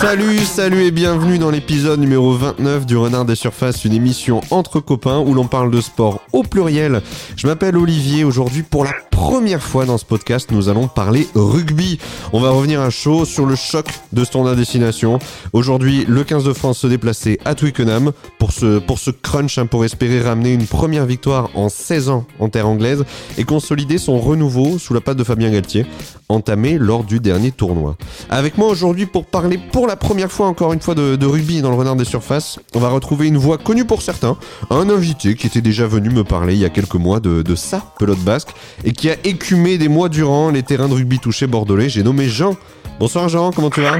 Salut, 0.00 0.38
salut 0.44 0.84
et 0.84 0.90
bienvenue 0.92 1.38
dans 1.38 1.50
l'épisode 1.50 1.98
numéro 1.98 2.32
29 2.32 2.86
du 2.86 2.96
Renard 2.96 3.24
des 3.24 3.34
Surfaces, 3.34 3.84
une 3.84 3.92
émission 3.92 4.42
entre 4.52 4.78
copains 4.78 5.18
où 5.18 5.34
l'on 5.34 5.48
parle 5.48 5.72
de 5.72 5.80
sport 5.80 6.20
au 6.32 6.44
pluriel. 6.44 7.02
Je 7.34 7.48
m'appelle 7.48 7.76
Olivier, 7.76 8.22
aujourd'hui 8.22 8.62
pour 8.62 8.84
la 8.84 8.92
première 9.18 9.60
fois 9.60 9.84
dans 9.84 9.98
ce 9.98 10.04
podcast, 10.04 10.52
nous 10.52 10.68
allons 10.68 10.86
parler 10.86 11.26
rugby. 11.34 11.98
On 12.32 12.38
va 12.38 12.50
revenir 12.50 12.80
à 12.80 12.88
chaud 12.88 13.24
sur 13.24 13.46
le 13.46 13.56
choc 13.56 13.86
de 14.12 14.22
Standard 14.22 14.54
Destination. 14.54 15.18
Aujourd'hui, 15.52 16.04
le 16.06 16.22
15 16.22 16.44
de 16.44 16.52
France 16.52 16.78
se 16.78 16.86
déplaçait 16.86 17.40
à 17.44 17.56
Twickenham 17.56 18.12
pour 18.38 18.52
ce, 18.52 18.78
pour 18.78 19.00
ce 19.00 19.10
crunch, 19.10 19.58
hein, 19.58 19.66
pour 19.66 19.84
espérer 19.84 20.20
ramener 20.20 20.52
une 20.52 20.68
première 20.68 21.04
victoire 21.04 21.50
en 21.54 21.68
16 21.68 22.10
ans 22.10 22.26
en 22.38 22.48
terre 22.48 22.68
anglaise 22.68 23.04
et 23.36 23.42
consolider 23.42 23.98
son 23.98 24.20
renouveau 24.20 24.78
sous 24.78 24.94
la 24.94 25.00
patte 25.00 25.16
de 25.16 25.24
Fabien 25.24 25.50
Galtier, 25.50 25.84
entamé 26.28 26.78
lors 26.78 27.02
du 27.02 27.18
dernier 27.18 27.50
tournoi. 27.50 27.96
Avec 28.30 28.56
moi 28.56 28.68
aujourd'hui 28.68 29.06
pour 29.06 29.24
parler 29.24 29.58
pour 29.72 29.88
la 29.88 29.96
première 29.96 30.30
fois 30.30 30.46
encore 30.46 30.72
une 30.72 30.80
fois 30.80 30.94
de, 30.94 31.16
de 31.16 31.26
rugby 31.26 31.60
dans 31.60 31.70
le 31.70 31.76
Renard 31.76 31.96
des 31.96 32.04
Surfaces, 32.04 32.60
on 32.74 32.78
va 32.78 32.88
retrouver 32.88 33.26
une 33.26 33.38
voix 33.38 33.58
connue 33.58 33.84
pour 33.84 34.00
certains, 34.00 34.36
un 34.70 34.88
invité 34.88 35.34
qui 35.34 35.48
était 35.48 35.60
déjà 35.60 35.88
venu 35.88 36.10
me 36.10 36.22
parler 36.22 36.54
il 36.54 36.60
y 36.60 36.64
a 36.64 36.70
quelques 36.70 36.94
mois 36.94 37.18
de, 37.18 37.42
de 37.42 37.54
sa 37.56 37.80
pelote 37.98 38.20
basque 38.20 38.50
et 38.84 38.92
qui 38.92 39.07
a 39.10 39.16
écumé 39.24 39.78
des 39.78 39.88
mois 39.88 40.08
durant 40.08 40.50
les 40.50 40.62
terrains 40.62 40.88
de 40.88 40.94
rugby 40.94 41.18
touchés 41.18 41.46
bordelais. 41.46 41.88
J'ai 41.88 42.02
nommé 42.02 42.28
Jean. 42.28 42.56
Bonsoir 42.98 43.28
Jean, 43.28 43.50
comment 43.52 43.70
tu 43.70 43.80
vas 43.80 43.98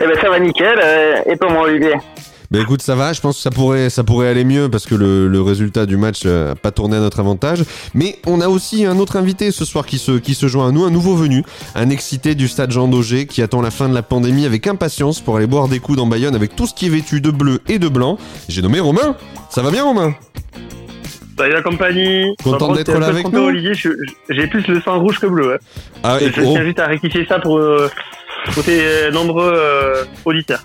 Eh 0.00 0.06
ben 0.06 0.16
ça 0.20 0.30
va 0.30 0.38
nickel, 0.38 0.78
euh, 0.82 1.16
et 1.26 1.36
pour 1.36 1.50
moi 1.50 1.62
Olivier 1.64 1.94
Ben 2.50 2.62
écoute, 2.62 2.82
ça 2.82 2.94
va, 2.94 3.12
je 3.12 3.20
pense 3.20 3.36
que 3.36 3.42
ça 3.42 3.50
pourrait, 3.50 3.90
ça 3.90 4.04
pourrait 4.04 4.28
aller 4.28 4.44
mieux 4.44 4.68
parce 4.68 4.86
que 4.86 4.94
le, 4.94 5.28
le 5.28 5.42
résultat 5.42 5.86
du 5.86 5.96
match 5.96 6.24
n'a 6.24 6.54
pas 6.54 6.70
tourné 6.70 6.96
à 6.96 7.00
notre 7.00 7.20
avantage. 7.20 7.64
Mais 7.94 8.16
on 8.26 8.40
a 8.40 8.48
aussi 8.48 8.84
un 8.86 8.98
autre 8.98 9.16
invité 9.16 9.50
ce 9.50 9.64
soir 9.64 9.84
qui 9.86 9.98
se, 9.98 10.12
qui 10.12 10.34
se 10.34 10.46
joint 10.46 10.68
à 10.68 10.72
nous, 10.72 10.84
un 10.84 10.90
nouveau 10.90 11.14
venu, 11.14 11.42
un 11.74 11.90
excité 11.90 12.34
du 12.34 12.48
stade 12.48 12.70
Jean 12.70 12.88
Daugé 12.88 13.26
qui 13.26 13.42
attend 13.42 13.60
la 13.60 13.70
fin 13.70 13.88
de 13.88 13.94
la 13.94 14.02
pandémie 14.02 14.46
avec 14.46 14.66
impatience 14.66 15.20
pour 15.20 15.36
aller 15.36 15.46
boire 15.46 15.68
des 15.68 15.80
coups 15.80 15.98
dans 15.98 16.06
Bayonne 16.06 16.34
avec 16.34 16.54
tout 16.56 16.66
ce 16.66 16.74
qui 16.74 16.86
est 16.86 16.90
vêtu 16.90 17.20
de 17.20 17.30
bleu 17.30 17.60
et 17.68 17.78
de 17.78 17.88
blanc. 17.88 18.18
J'ai 18.48 18.62
nommé 18.62 18.80
Romain. 18.80 19.16
Ça 19.50 19.62
va 19.62 19.70
bien 19.70 19.82
Romain? 19.84 20.14
Salut 21.38 21.52
la 21.52 21.62
compagnie 21.62 22.34
Content 22.42 22.74
d'être 22.74 22.98
là 22.98 23.06
avec 23.06 23.30
nous. 23.30 23.42
Olivier, 23.44 23.72
j'ai 23.74 24.46
plus 24.48 24.66
le 24.66 24.80
sang 24.80 24.98
rouge 24.98 25.20
que 25.20 25.26
bleu. 25.26 25.54
hein. 25.54 25.58
Ah, 26.02 26.18
et 26.20 26.32
je 26.32 26.40
oh, 26.40 26.52
tiens 26.52 26.64
juste 26.64 26.80
à 26.80 26.86
rectifier 26.86 27.26
ça 27.26 27.38
pour, 27.38 27.60
pour 28.52 28.64
tes 28.64 28.80
euh, 28.80 29.10
nombreux 29.10 29.52
euh, 29.54 30.04
auditeurs. 30.24 30.64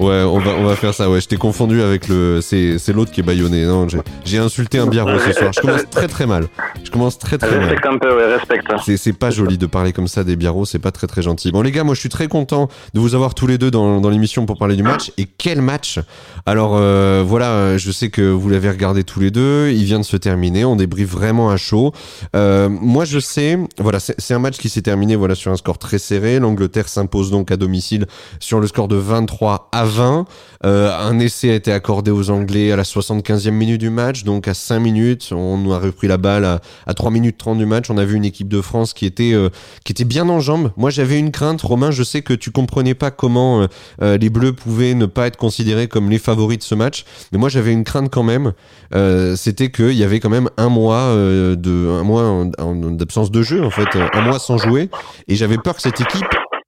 Ouais, 0.00 0.22
on 0.22 0.40
va, 0.40 0.50
on 0.58 0.64
va 0.64 0.74
faire 0.74 0.92
ça. 0.92 1.08
Ouais, 1.08 1.20
je 1.20 1.28
t'ai 1.28 1.36
confondu 1.36 1.80
avec 1.80 2.08
le. 2.08 2.40
C'est, 2.42 2.78
c'est 2.78 2.92
l'autre 2.92 3.12
qui 3.12 3.20
est 3.20 3.22
baïonné. 3.22 3.64
Non, 3.64 3.88
j'ai, 3.88 3.98
j'ai 4.24 4.38
insulté 4.38 4.78
un 4.78 4.86
biarro 4.86 5.18
ce 5.20 5.32
soir. 5.32 5.52
Je 5.52 5.60
commence 5.60 5.88
très 5.88 6.08
très 6.08 6.26
mal. 6.26 6.48
Je 6.82 6.90
commence 6.90 7.16
très 7.16 7.38
très 7.38 7.50
mal. 7.50 7.60
Respecte 7.60 7.86
un 7.86 7.98
peu, 7.98 8.16
ouais, 8.16 8.34
respecte. 8.34 8.66
C'est, 8.84 8.96
c'est 8.96 9.12
pas 9.12 9.30
joli 9.30 9.56
de 9.56 9.66
parler 9.66 9.92
comme 9.92 10.08
ça 10.08 10.24
des 10.24 10.34
biarros, 10.34 10.64
c'est 10.64 10.80
pas 10.80 10.90
très 10.90 11.06
très 11.06 11.22
gentil. 11.22 11.52
Bon 11.52 11.62
les 11.62 11.70
gars, 11.70 11.84
moi 11.84 11.94
je 11.94 12.00
suis 12.00 12.08
très 12.08 12.26
content 12.26 12.68
de 12.92 12.98
vous 12.98 13.14
avoir 13.14 13.34
tous 13.34 13.46
les 13.46 13.56
deux 13.56 13.70
dans, 13.70 14.00
dans 14.00 14.10
l'émission 14.10 14.46
pour 14.46 14.58
parler 14.58 14.74
du 14.74 14.82
match. 14.82 15.12
Et 15.16 15.26
quel 15.26 15.62
match? 15.62 16.00
Alors 16.44 16.72
euh, 16.74 17.22
voilà, 17.24 17.78
je 17.78 17.90
sais 17.92 18.10
que 18.10 18.22
vous 18.22 18.48
l'avez 18.48 18.70
regardé 18.70 19.04
tous 19.04 19.20
les 19.20 19.30
deux, 19.30 19.70
il 19.70 19.84
vient 19.84 20.00
de 20.00 20.04
se 20.04 20.16
terminer, 20.16 20.64
on 20.64 20.74
débriefe 20.74 21.10
vraiment 21.10 21.50
à 21.50 21.56
chaud. 21.56 21.92
Euh, 22.34 22.68
moi 22.68 23.04
je 23.04 23.20
sais, 23.20 23.58
voilà, 23.78 24.00
c'est, 24.00 24.16
c'est 24.18 24.34
un 24.34 24.40
match 24.40 24.58
qui 24.58 24.68
s'est 24.68 24.82
terminé 24.82 25.14
voilà 25.14 25.36
sur 25.36 25.52
un 25.52 25.56
score 25.56 25.78
très 25.78 25.98
serré. 25.98 26.40
L'Angleterre 26.40 26.88
s'impose 26.88 27.13
donc 27.30 27.50
à 27.50 27.56
domicile 27.56 28.06
sur 28.40 28.60
le 28.60 28.66
score 28.66 28.88
de 28.88 28.96
23 28.96 29.68
à 29.72 29.84
20. 29.84 30.24
Euh, 30.64 30.90
un 30.98 31.18
essai 31.18 31.50
a 31.50 31.54
été 31.54 31.72
accordé 31.72 32.10
aux 32.10 32.30
Anglais 32.30 32.72
à 32.72 32.76
la 32.76 32.82
75e 32.84 33.50
minute 33.50 33.80
du 33.80 33.90
match, 33.90 34.24
donc 34.24 34.48
à 34.48 34.54
5 34.54 34.78
minutes, 34.80 35.30
on 35.32 35.70
a 35.70 35.78
repris 35.78 36.08
la 36.08 36.16
balle 36.16 36.44
à, 36.44 36.60
à 36.86 36.94
3 36.94 37.10
minutes 37.10 37.36
30 37.38 37.58
du 37.58 37.66
match. 37.66 37.90
On 37.90 37.98
a 37.98 38.04
vu 38.04 38.16
une 38.16 38.24
équipe 38.24 38.48
de 38.48 38.60
France 38.60 38.94
qui 38.94 39.04
était, 39.06 39.32
euh, 39.34 39.50
qui 39.84 39.92
était 39.92 40.04
bien 40.04 40.28
en 40.28 40.40
jambes. 40.40 40.70
Moi, 40.76 40.90
j'avais 40.90 41.18
une 41.18 41.30
crainte. 41.30 41.60
Romain, 41.62 41.90
je 41.90 42.02
sais 42.02 42.22
que 42.22 42.32
tu 42.34 42.50
comprenais 42.50 42.94
pas 42.94 43.10
comment 43.10 43.62
euh, 43.62 43.66
euh, 44.02 44.16
les 44.18 44.30
Bleus 44.30 44.52
pouvaient 44.54 44.94
ne 44.94 45.06
pas 45.06 45.26
être 45.26 45.36
considérés 45.36 45.86
comme 45.88 46.08
les 46.10 46.18
favoris 46.18 46.58
de 46.58 46.62
ce 46.64 46.74
match. 46.74 47.04
Mais 47.32 47.38
moi, 47.38 47.48
j'avais 47.48 47.72
une 47.72 47.84
crainte 47.84 48.10
quand 48.10 48.22
même. 48.22 48.52
Euh, 48.94 49.36
C'était 49.36 49.70
qu'il 49.70 49.92
y 49.92 50.04
avait 50.04 50.20
quand 50.20 50.30
même 50.30 50.48
un 50.56 50.68
mois, 50.70 50.96
euh, 50.96 51.56
de, 51.56 51.98
un 52.00 52.04
mois 52.04 52.22
en- 52.24 52.50
en- 52.58 52.74
d'absence 52.92 53.30
de 53.30 53.42
jeu, 53.42 53.62
en 53.64 53.70
fait, 53.70 53.88
un 54.14 54.22
mois 54.22 54.38
sans 54.38 54.56
jouer. 54.58 54.88
Et 55.28 55.36
j'avais 55.36 55.58
peur 55.58 55.74
que 55.76 55.82
cette 55.82 56.00
équipe 56.00 56.24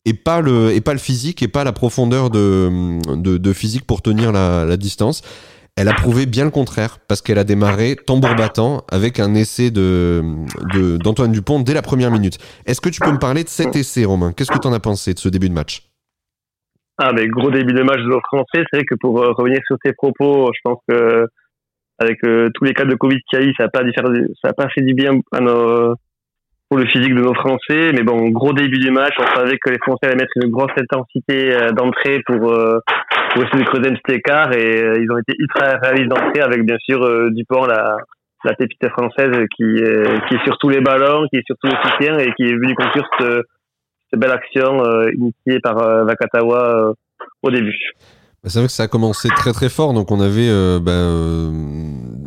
et 0.06 0.15
pas 0.15 0.41
le 0.41 0.71
et 0.71 0.81
pas 0.81 0.93
le 0.93 0.99
physique 0.99 1.43
et 1.43 1.49
pas 1.49 1.65
la 1.65 1.72
profondeur 1.72 2.31
de, 2.31 2.99
de, 3.17 3.53
physique 3.53 3.87
pour 3.87 4.00
tenir 4.00 4.33
la, 4.33 4.77
distance. 4.77 5.21
Elle 5.77 5.89
a 5.89 5.93
prouvé 5.93 6.25
bien 6.25 6.44
le 6.44 6.50
contraire 6.50 6.99
parce 7.06 7.21
qu'elle 7.21 7.37
a 7.37 7.44
démarré 7.44 7.97
tambour 7.97 8.34
battant 8.34 8.84
avec 8.91 9.21
un 9.21 9.34
essai 9.34 9.71
de 9.71 10.22
d'Antoine 11.03 11.33
Dupont 11.33 11.61
dès 11.61 11.75
la 11.75 11.83
première 11.83 12.11
minute. 12.11 12.39
Est-ce 12.65 12.81
que 12.81 12.89
tu 12.89 13.00
peux 13.00 13.12
me 13.12 13.19
parler 13.19 13.44
de 13.44 13.49
cet 13.50 13.77
essai, 13.77 14.06
Romain? 14.06 14.33
Qu'est-ce 14.33 14.50
que 14.50 14.59
tu 14.59 14.69
en 14.69 14.72
as 14.72 14.81
pensé 14.81 15.12
de 15.12 15.19
ce 15.19 15.28
début 15.28 15.50
de 15.50 15.55
match? 15.55 15.83
Ah, 16.99 17.12
mais 17.12 17.27
gros 17.27 17.50
début 17.50 17.75
de 17.75 17.83
match 17.83 18.00
de 18.00 18.19
Français. 18.28 18.65
C'est 18.71 18.77
vrai 18.77 18.84
que 18.87 18.94
pour 18.94 19.21
euh, 19.21 19.33
revenir 19.33 19.61
sur 19.67 19.77
tes 19.84 19.93
propos, 19.93 20.50
je 20.55 20.61
pense 20.65 20.78
que 20.88 21.27
avec 21.99 22.19
euh, 22.25 22.49
tous 22.55 22.65
les 22.65 22.73
cas 22.73 22.87
de 22.87 22.94
Covid 22.94 23.19
qu'il 23.28 23.38
y 23.38 23.43
a 23.43 23.44
eu, 23.44 23.53
ça 23.59 23.65
n'a 23.65 23.69
pas, 23.69 23.83
ça 24.43 24.53
pas 24.55 24.69
fait 24.69 24.83
du 24.83 24.94
bien 24.94 25.21
à 25.33 25.41
nos, 25.41 25.94
pour 26.69 26.78
le 26.78 26.87
physique 26.87 27.15
de 27.15 27.21
nos 27.21 27.34
Français. 27.34 27.93
Mais 27.93 28.03
bon, 28.03 28.31
gros 28.31 28.53
début 28.53 28.78
du 28.78 28.91
match. 28.91 29.15
On 29.19 29.34
savait 29.34 29.59
que 29.59 29.71
les 29.71 29.78
Français 29.78 30.06
allaient 30.06 30.16
mettre 30.16 30.32
une 30.43 30.50
grosse 30.50 30.72
intensité 30.77 31.54
euh, 31.54 31.71
d'entrée 31.71 32.21
pour, 32.27 32.53
euh, 32.53 32.78
pour 33.32 33.44
essayer 33.44 33.65
de 33.65 33.69
creuser 33.69 33.91
un 33.91 33.94
petit 33.94 34.16
écart. 34.16 34.53
Et 34.53 34.82
euh, 34.82 35.00
ils 35.00 35.10
ont 35.10 35.19
été 35.19 35.34
ultra 35.38 35.78
réalistes 35.81 36.09
d'entrée 36.09 36.41
avec 36.41 36.65
bien 36.65 36.76
sûr 36.81 36.99
Dupont, 37.31 37.66
la, 37.66 37.97
la 38.44 38.55
pépite 38.55 38.88
française 38.88 39.32
qui, 39.56 39.65
qui 39.65 40.34
est 40.34 40.44
sur 40.44 40.59
tous 40.59 40.69
les 40.69 40.81
ballons, 40.81 41.26
qui 41.32 41.38
est 41.38 41.47
sur 41.47 41.56
tous 41.62 41.71
les 41.71 41.76
soutiens 41.82 42.19
et 42.19 42.32
qui 42.32 42.44
est 42.44 42.55
venu 42.55 42.75
conclure 42.75 43.09
cette, 43.19 43.43
cette 44.10 44.21
belle 44.21 44.32
action 44.32 44.82
initiée 45.12 45.60
par 45.60 45.76
Vakatawa 46.05 46.93
au 47.43 47.50
début. 47.50 47.93
Bah, 48.46 48.50
C'est 48.52 48.60
vrai 48.60 48.68
que 48.68 48.72
ça 48.72 48.84
a 48.84 48.88
commencé 48.88 49.28
très 49.36 49.52
très 49.52 49.68
fort, 49.68 49.92
donc 49.92 50.12
on 50.12 50.20
avait, 50.20 50.48
euh, 50.48 50.78
bah, 50.78 50.92
euh, 50.92 51.50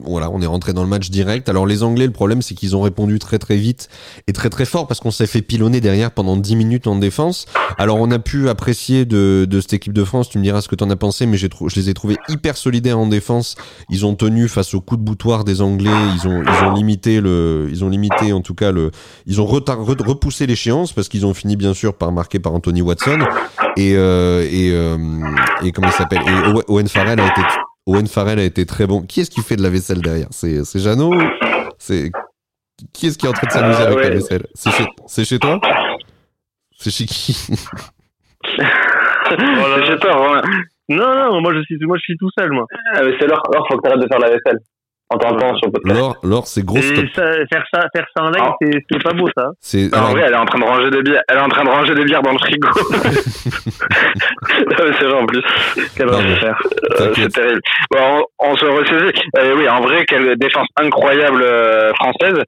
voilà, 0.03 0.29
on 0.29 0.41
est 0.41 0.45
rentré 0.45 0.73
dans 0.73 0.83
le 0.83 0.89
match 0.89 1.09
direct. 1.09 1.47
Alors 1.47 1.65
les 1.65 1.81
Anglais, 1.81 2.05
le 2.05 2.11
problème 2.11 2.41
c'est 2.41 2.55
qu'ils 2.55 2.75
ont 2.75 2.81
répondu 2.81 3.19
très 3.19 3.39
très 3.39 3.55
vite 3.55 3.87
et 4.27 4.33
très 4.33 4.49
très 4.49 4.65
fort 4.65 4.85
parce 4.85 4.99
qu'on 4.99 5.11
s'est 5.11 5.27
fait 5.27 5.41
pilonner 5.41 5.79
derrière 5.79 6.11
pendant 6.11 6.35
10 6.35 6.57
minutes 6.57 6.87
en 6.87 6.97
défense. 6.97 7.45
Alors 7.77 7.99
on 8.01 8.11
a 8.11 8.19
pu 8.19 8.49
apprécier 8.49 9.05
de, 9.05 9.47
de 9.49 9.61
cette 9.61 9.71
équipe 9.71 9.93
de 9.93 10.03
France, 10.03 10.27
tu 10.27 10.39
me 10.39 10.43
diras 10.43 10.59
ce 10.59 10.67
que 10.67 10.75
t'en 10.75 10.89
as 10.89 10.97
pensé, 10.97 11.25
mais 11.25 11.37
j'ai 11.37 11.47
je 11.67 11.75
les 11.79 11.89
ai 11.89 11.93
trouvés 11.93 12.17
hyper 12.27 12.57
solidaires 12.57 12.99
en 12.99 13.07
défense. 13.07 13.55
Ils 13.89 14.05
ont 14.05 14.15
tenu 14.15 14.49
face 14.49 14.73
au 14.73 14.81
coup 14.81 14.97
de 14.97 15.01
boutoir 15.01 15.45
des 15.45 15.61
Anglais, 15.61 15.89
ils 16.15 16.27
ont 16.27 16.43
ils 16.43 16.65
ont 16.65 16.73
limité 16.73 17.21
le, 17.21 17.69
ils 17.71 17.85
ont 17.85 17.89
limité 17.89 18.33
en 18.33 18.41
tout 18.41 18.55
cas 18.55 18.73
le, 18.73 18.91
ils 19.25 19.39
ont 19.39 19.45
repoussé 19.45 20.47
l'échéance 20.47 20.91
parce 20.91 21.07
qu'ils 21.07 21.25
ont 21.25 21.33
fini 21.33 21.55
bien 21.55 21.73
sûr 21.73 21.93
par 21.93 22.11
marquer 22.11 22.39
par 22.39 22.53
Anthony 22.53 22.81
Watson 22.81 23.19
et 23.79 23.95
euh, 23.95 24.41
et 24.49 24.71
euh, 24.73 24.97
et 25.63 25.71
comment 25.71 25.87
il 25.87 25.93
s'appelle? 25.93 26.21
Et 26.21 26.63
Owen- 26.67 26.87
Farrell 26.87 27.19
a 27.19 27.27
été 27.27 27.41
Owen 27.85 28.07
Farrell 28.07 28.39
a 28.39 28.43
été 28.43 28.65
très 28.65 28.85
bon. 28.87 29.01
Qui 29.01 29.21
est-ce 29.21 29.31
qui 29.31 29.41
fait 29.41 29.55
de 29.55 29.63
la 29.63 29.69
vaisselle 29.69 30.01
derrière? 30.01 30.27
C'est 30.31 30.63
c'est 30.65 30.79
Jeannot 30.79 31.13
C'est 31.77 32.11
qui 32.93 33.07
est-ce 33.07 33.17
qui 33.17 33.25
est 33.25 33.29
en 33.29 33.33
train 33.33 33.47
de 33.47 33.51
s'amuser 33.51 33.81
Euh, 33.81 33.85
avec 33.87 34.03
la 34.03 34.09
vaisselle? 34.11 34.45
C'est 34.53 34.71
chez 34.71 34.85
c'est 35.07 35.25
chez 35.25 35.39
toi? 35.39 35.59
C'est 36.77 36.91
chez 36.91 37.05
qui? 37.05 37.33
C'est 39.29 39.85
chez 39.85 39.97
toi. 39.99 40.41
Non, 40.89 41.13
non, 41.15 41.41
moi 41.41 41.53
je 41.53 41.61
suis, 41.63 41.77
moi 41.85 41.97
je 41.97 42.01
suis 42.01 42.17
tout 42.17 42.29
seul, 42.37 42.51
moi. 42.51 42.65
c'est 42.95 43.27
l'heure, 43.27 43.43
l'heure, 43.53 43.63
faut 43.69 43.77
que 43.77 43.81
t'arrêtes 43.83 44.01
de 44.01 44.07
faire 44.07 44.17
la 44.19 44.29
vaisselle. 44.29 44.57
En 45.11 45.17
t'entendant 45.17 45.55
sur 45.57 45.67
le 45.67 45.71
podcast. 45.71 45.99
Laure, 45.99 46.15
Laure, 46.23 46.45
c'est 46.47 46.63
gros 46.63 46.79
stop. 46.81 47.03
Et 47.03 47.09
ça, 47.15 47.23
faire 47.51 47.65
ça, 47.73 47.81
faire 47.95 48.05
ça 48.15 48.23
en 48.23 48.29
live, 48.29 48.43
Ah. 48.43 48.55
c'est, 48.61 48.71
c'est 48.91 49.03
pas 49.03 49.13
beau, 49.13 49.27
ça. 49.35 49.47
C'est 49.59 49.91
en 49.93 49.97
alors, 49.97 50.11
vrai, 50.11 50.21
elle 50.27 50.33
est 50.33 50.37
en 50.37 50.45
train 50.45 50.59
de 50.59 50.65
ranger 50.65 50.89
des 50.91 51.01
bières. 51.01 51.21
Elle 51.27 51.37
est 51.37 51.41
en 51.41 51.49
train 51.49 51.63
de 51.63 51.69
ranger 51.69 51.95
des 51.95 52.03
bières 52.05 52.21
dans 52.21 52.31
le 52.31 52.37
frigo. 52.37 52.67
C'est 54.99 55.05
vrai 55.05 55.13
en 55.19 55.25
plus. 55.25 55.41
Qu'elle 55.95 56.09
va 56.09 56.17
faire 56.21 56.59
Euh. 56.99 57.13
C'est 57.15 57.29
terrible. 57.29 57.61
Bon, 57.91 58.23
on, 58.39 58.49
on 58.51 58.55
se 58.55 58.65
ressaisit. 58.65 59.19
Euh, 59.37 59.55
oui, 59.57 59.67
en 59.67 59.81
vrai, 59.81 60.05
quelle 60.05 60.35
défense 60.37 60.67
incroyable 60.77 61.41
euh, 61.43 61.91
française. 61.95 62.43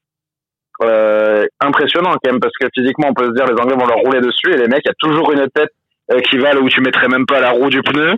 Euh, 0.83 1.45
impressionnant 1.59 2.11
quand 2.23 2.31
même 2.31 2.39
parce 2.39 2.53
que 2.59 2.67
physiquement 2.75 3.09
on 3.09 3.13
peut 3.13 3.27
se 3.27 3.33
dire 3.33 3.45
les 3.45 3.53
Anglais 3.61 3.75
vont 3.79 3.85
leur 3.85 3.99
rouler 3.99 4.19
dessus 4.19 4.51
et 4.51 4.57
les 4.57 4.67
mecs 4.67 4.81
il 4.83 4.87
y 4.87 4.89
a 4.89 4.95
toujours 4.97 5.31
une 5.31 5.45
tête 5.53 5.69
euh, 6.11 6.19
qui 6.21 6.39
va 6.39 6.53
là 6.53 6.59
où 6.59 6.67
tu 6.69 6.81
mettrais 6.81 7.07
même 7.07 7.27
pas 7.27 7.39
la 7.39 7.51
roue 7.51 7.69
du 7.69 7.83
pneu 7.83 8.13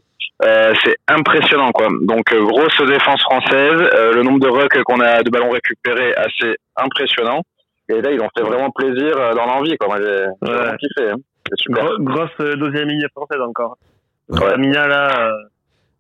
Euh, 0.45 0.73
c'est 0.83 0.97
impressionnant 1.07 1.71
quoi 1.71 1.87
donc 2.01 2.33
euh, 2.33 2.43
grosse 2.43 2.75
défense 2.85 3.21
française 3.21 3.79
euh, 3.95 4.11
le 4.13 4.23
nombre 4.23 4.39
de 4.39 4.49
rucks 4.49 4.83
qu'on 4.83 4.99
a 4.99 5.21
de 5.23 5.29
ballons 5.29 5.51
récupérés 5.51 6.13
assez 6.15 6.55
impressionnant 6.75 7.41
et 7.87 8.01
là 8.01 8.11
ils 8.11 8.19
ont 8.19 8.27
fait 8.35 8.43
vraiment 8.43 8.69
plaisir 8.71 9.13
dans 9.35 9.45
l'envie 9.45 9.77
quoi 9.77 9.95
j'ai 10.01 10.03
Ouais. 10.05 10.27
vraiment 10.41 10.75
kiffé 10.77 11.11
hein. 11.11 11.15
c'est 11.47 11.59
super 11.61 11.85
Gro- 11.85 11.97
grosse 11.99 12.57
deuxième 12.57 12.89
ligne 12.89 13.05
française 13.15 13.39
encore. 13.47 13.77
Ouais. 14.29 14.49
La 14.51 14.57
Mina, 14.57 14.87
là, 14.87 15.21
euh, 15.27 15.31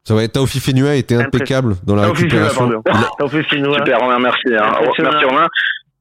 ça 0.03 0.15
va 0.15 0.23
être 0.23 0.33
Taofi 0.33 0.59
Fenua 0.59 0.89
a 0.89 0.95
été 0.95 1.15
impeccable 1.15 1.75
dans 1.85 1.95
la 1.95 2.03
Taofi 2.07 2.27
Fenua, 2.29 2.43
récupération. 2.47 2.81
pardon. 2.81 2.99
Il 2.99 3.05
a- 3.05 3.09
Taofi 3.19 3.43
Finois. 3.49 3.77
super 3.77 3.99
Romain 3.99 4.19
merci 4.19 4.47
hein. 4.57 4.71
Merci 4.81 5.25
Romain 5.25 5.47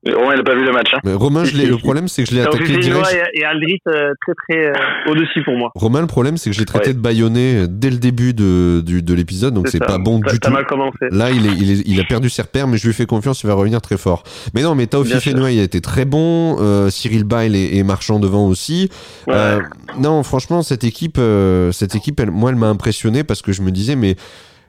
Romain, 0.04 0.32
il 0.32 0.38
n'a 0.38 0.42
pas 0.42 0.54
vu 0.54 0.64
le 0.64 0.72
match. 0.72 0.88
Hein. 0.94 0.98
Mais 1.04 1.12
Romain, 1.14 1.44
je 1.44 1.56
le 1.56 1.76
problème, 1.78 2.08
c'est 2.08 2.24
que 2.24 2.30
je 2.30 2.34
l'ai 2.34 2.42
attaqué 2.42 2.76
direct. 2.78 3.16
Et, 3.34 3.44
Aldrit 3.44 3.80
euh, 3.86 4.12
très 4.20 4.32
très 4.48 4.66
euh, 4.66 5.10
au-dessus 5.10 5.44
pour 5.44 5.56
moi. 5.56 5.70
Romain, 5.76 6.00
le 6.00 6.06
problème, 6.08 6.36
c'est 6.36 6.50
que 6.50 6.54
je 6.56 6.60
l'ai 6.60 6.66
traité 6.66 6.88
Ouais. 6.88 6.94
de 6.94 6.98
baïonné 6.98 7.66
dès 7.68 7.90
le 7.90 7.98
début 7.98 8.34
de, 8.34 8.82
du- 8.84 9.02
de 9.02 9.14
l'épisode, 9.14 9.54
donc 9.54 9.68
c'est 9.68 9.78
pas 9.78 9.98
bon 9.98 10.18
du 10.18 10.40
tout. 10.40 10.50
mal 10.50 10.66
commencé. 10.66 10.96
Là, 11.10 11.30
il, 11.30 11.46
est, 11.46 11.52
il, 11.56 11.70
est- 11.70 11.82
il 11.86 12.00
a 12.00 12.04
perdu 12.04 12.30
ses 12.30 12.42
repères, 12.42 12.66
mais 12.66 12.78
je 12.78 12.86
lui 12.88 12.94
fais 12.94 13.06
confiance, 13.06 13.42
il 13.44 13.46
va 13.46 13.54
revenir 13.54 13.80
très 13.80 13.96
fort. 13.96 14.24
Mais 14.54 14.62
non, 14.62 14.74
mais 14.74 14.86
Tao 14.88 15.02
Bien 15.04 15.20
sûr. 15.20 15.32
Fifenoy 15.32 15.60
a 15.60 15.62
été 15.62 15.80
très 15.80 16.04
bon, 16.04 16.56
euh, 16.60 16.90
Cyril 16.90 17.22
Bail 17.24 17.54
et, 17.56 17.76
et 17.78 17.82
Marchand 17.84 18.18
devant 18.18 18.48
aussi. 18.48 18.90
Ouais. 19.28 19.34
Euh, 19.36 19.60
non, 20.00 20.22
franchement, 20.24 20.62
cette 20.62 20.82
équipe, 20.84 21.16
euh, 21.18 21.70
cette 21.70 21.94
équipe, 21.94 22.18
elle, 22.18 22.30
moi, 22.32 22.50
elle 22.50 22.56
m'a 22.56 22.68
impressionné 22.68 23.22
parce 23.22 23.40
que 23.42 23.52
je 23.52 23.62
me 23.62 23.70
disais, 23.70 23.94
mais. 23.94 24.16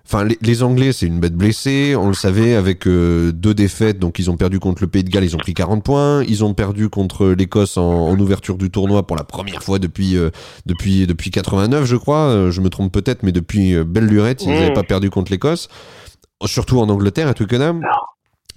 Enfin, 0.06 0.26
les, 0.26 0.38
les 0.42 0.64
Anglais, 0.64 0.92
c'est 0.92 1.06
une 1.06 1.20
bête 1.20 1.34
blessée. 1.36 1.96
On 1.98 2.08
le 2.10 2.14
savait 2.14 2.56
avec 2.56 2.88
euh, 2.88 3.32
deux 3.32 3.54
défaites. 3.54 4.00
Donc, 4.00 4.20
ils 4.20 4.30
ont 4.30 4.36
perdu 4.36 4.60
contre 4.60 4.84
le 4.84 4.88
Pays 4.90 5.04
de 5.04 5.10
Galles, 5.10 5.24
ils 5.24 5.36
ont 5.36 5.40
pris 5.40 5.54
40 5.54 5.82
points. 5.84 6.24
Ils 6.26 6.44
ont 6.44 6.54
perdu 6.54 6.90
contre 6.90 7.28
l'Écosse 7.28 7.78
en, 7.78 8.10
en 8.10 8.20
ouverture 8.20 8.58
du 8.58 8.70
tournoi 8.70 9.08
pour 9.08 9.16
la 9.16 9.24
première 9.24 9.64
fois 9.64 9.80
depuis 9.80 10.18
euh, 10.18 10.30
depuis 10.66 11.08
depuis 11.08 11.32
89, 11.32 11.86
je 11.86 11.96
crois. 11.96 12.28
Euh, 12.28 12.52
je 12.52 12.60
me 12.60 12.70
trompe 12.70 12.92
peut-être, 12.92 13.24
mais 13.24 13.32
depuis 13.32 13.74
euh, 13.76 13.84
belle 13.86 14.06
lurette, 14.06 14.44
ils 14.44 14.50
Mmh. 14.50 14.54
n'avaient 14.56 14.74
pas 14.74 14.84
perdu 14.84 15.10
contre 15.10 15.32
l'Écosse. 15.32 15.70
Surtout 16.46 16.80
en 16.80 16.90
Angleterre, 16.90 17.30
à 17.30 17.34
Twickenham. 17.34 17.82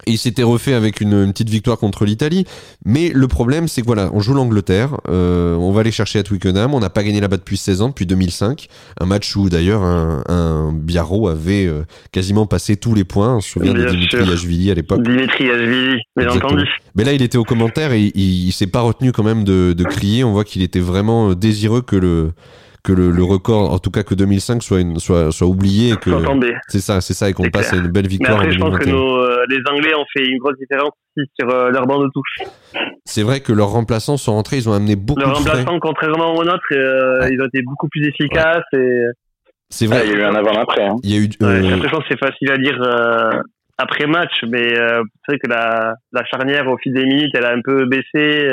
Et 0.06 0.12
il 0.12 0.18
s'était 0.18 0.42
refait 0.44 0.74
avec 0.74 1.00
une, 1.00 1.14
une 1.14 1.32
petite 1.32 1.50
victoire 1.50 1.78
contre 1.78 2.04
l'Italie. 2.04 2.44
Mais 2.84 3.10
le 3.12 3.26
problème, 3.28 3.66
c'est 3.66 3.80
que 3.80 3.86
voilà, 3.86 4.10
on 4.12 4.20
joue 4.20 4.34
l'Angleterre, 4.34 5.00
euh, 5.08 5.56
on 5.56 5.72
va 5.72 5.80
aller 5.80 5.90
chercher 5.90 6.20
à 6.20 6.22
Twickenham, 6.22 6.74
on 6.74 6.80
n'a 6.80 6.90
pas 6.90 7.02
gagné 7.02 7.20
là-bas 7.20 7.38
depuis 7.38 7.56
16 7.56 7.82
ans, 7.82 7.88
depuis 7.88 8.06
2005. 8.06 8.68
Un 9.00 9.06
match 9.06 9.34
où 9.34 9.48
d'ailleurs 9.48 9.82
un, 9.82 10.22
un 10.28 10.72
Biarro 10.72 11.28
avait 11.28 11.66
euh, 11.66 11.82
quasiment 12.12 12.46
passé 12.46 12.76
tous 12.76 12.94
les 12.94 13.04
points. 13.04 13.36
On 13.36 13.40
se 13.40 13.50
souvient 13.50 13.74
de 13.74 13.84
Dimitri. 13.84 14.24
Yachvili 14.24 14.70
à 14.70 14.74
l'époque. 14.74 15.02
Dimitri 15.02 15.46
bien 16.16 16.30
entendu. 16.30 16.68
Mais 16.94 17.04
là, 17.04 17.12
il 17.12 17.22
était 17.22 17.38
au 17.38 17.44
commentaire 17.44 17.92
et 17.92 18.00
il, 18.00 18.46
il 18.46 18.52
s'est 18.52 18.66
pas 18.66 18.80
retenu 18.80 19.12
quand 19.12 19.24
même 19.24 19.44
de, 19.44 19.74
de 19.76 19.84
crier. 19.84 20.24
On 20.24 20.32
voit 20.32 20.44
qu'il 20.44 20.62
était 20.62 20.80
vraiment 20.80 21.30
euh, 21.30 21.34
désireux 21.34 21.82
que 21.82 21.96
le 21.96 22.32
que 22.86 22.92
le, 22.92 23.10
le 23.10 23.22
record, 23.24 23.72
en 23.72 23.78
tout 23.78 23.90
cas 23.90 24.02
que 24.04 24.14
2005 24.14 24.62
soit 24.62 24.80
une, 24.80 24.98
soit 24.98 25.32
soit 25.32 25.46
oublié 25.48 25.92
et 25.92 25.96
que 25.96 26.10
c'est 26.68 26.78
ça, 26.80 27.00
c'est 27.00 27.14
ça 27.14 27.28
et 27.28 27.32
qu'on 27.32 27.50
passe 27.50 27.72
à 27.72 27.76
une 27.76 27.88
belle 27.88 28.04
Mais 28.04 28.08
victoire 28.08 28.36
après, 28.38 28.48
en 28.48 28.50
je 28.52 28.58
pense 28.58 28.78
que 28.78 28.84
2021. 28.84 28.94
nos, 28.94 29.16
euh, 29.22 29.44
les 29.50 29.58
Anglais 29.70 29.94
ont 29.94 30.04
fait 30.16 30.24
une 30.24 30.38
grosse 30.38 30.56
différence 30.58 30.92
aussi 31.16 31.26
sur 31.38 31.50
euh, 31.50 31.70
leur 31.70 31.86
banc 31.86 31.98
de 31.98 32.08
touche. 32.14 32.48
C'est 33.04 33.22
vrai 33.22 33.40
que 33.40 33.52
leurs 33.52 33.68
remplaçants 33.70 34.16
sont 34.16 34.34
rentrés, 34.34 34.56
ils 34.58 34.68
ont 34.68 34.72
amené 34.72 34.94
beaucoup 34.96 35.20
Leurs 35.20 35.30
de 35.32 35.36
frais. 35.40 35.50
remplaçants, 35.58 35.78
contrairement 35.80 36.34
aux 36.36 36.44
nôtres, 36.44 36.62
euh, 36.72 37.20
Ouais. 37.22 37.30
ils 37.32 37.40
ont 37.42 37.46
été 37.46 37.62
beaucoup 37.62 37.88
plus 37.88 38.06
efficaces. 38.06 38.64
Et, 38.74 39.02
C'est 39.70 39.86
Ah, 39.86 39.96
vrai. 39.96 40.02
il 40.06 40.12
y 40.12 40.14
a 40.14 40.18
eu 40.18 40.22
un 40.22 40.34
avant-après. 40.36 40.84
Hein. 40.84 40.94
Il 41.02 41.10
y 41.10 41.16
a 41.16 41.20
eu 41.20 41.24
ouais, 41.24 41.36
euh, 41.42 41.62
J'ai 41.62 41.70
l'impression 41.70 41.98
que 41.98 42.04
c'est 42.08 42.18
facile 42.20 42.52
à 42.52 42.56
dire 42.56 42.80
euh, 42.80 43.30
après 43.78 44.06
match, 44.06 44.32
mais 44.48 44.78
euh, 44.78 45.02
c'est 45.26 45.32
vrai 45.32 45.38
que 45.42 45.50
la, 45.50 45.94
la 46.12 46.24
charnière, 46.24 46.68
au 46.68 46.76
fil 46.78 46.92
des 46.94 47.04
minutes, 47.04 47.32
elle 47.34 47.44
a 47.46 47.52
un 47.52 47.60
peu 47.64 47.84
baissé. 47.86 48.48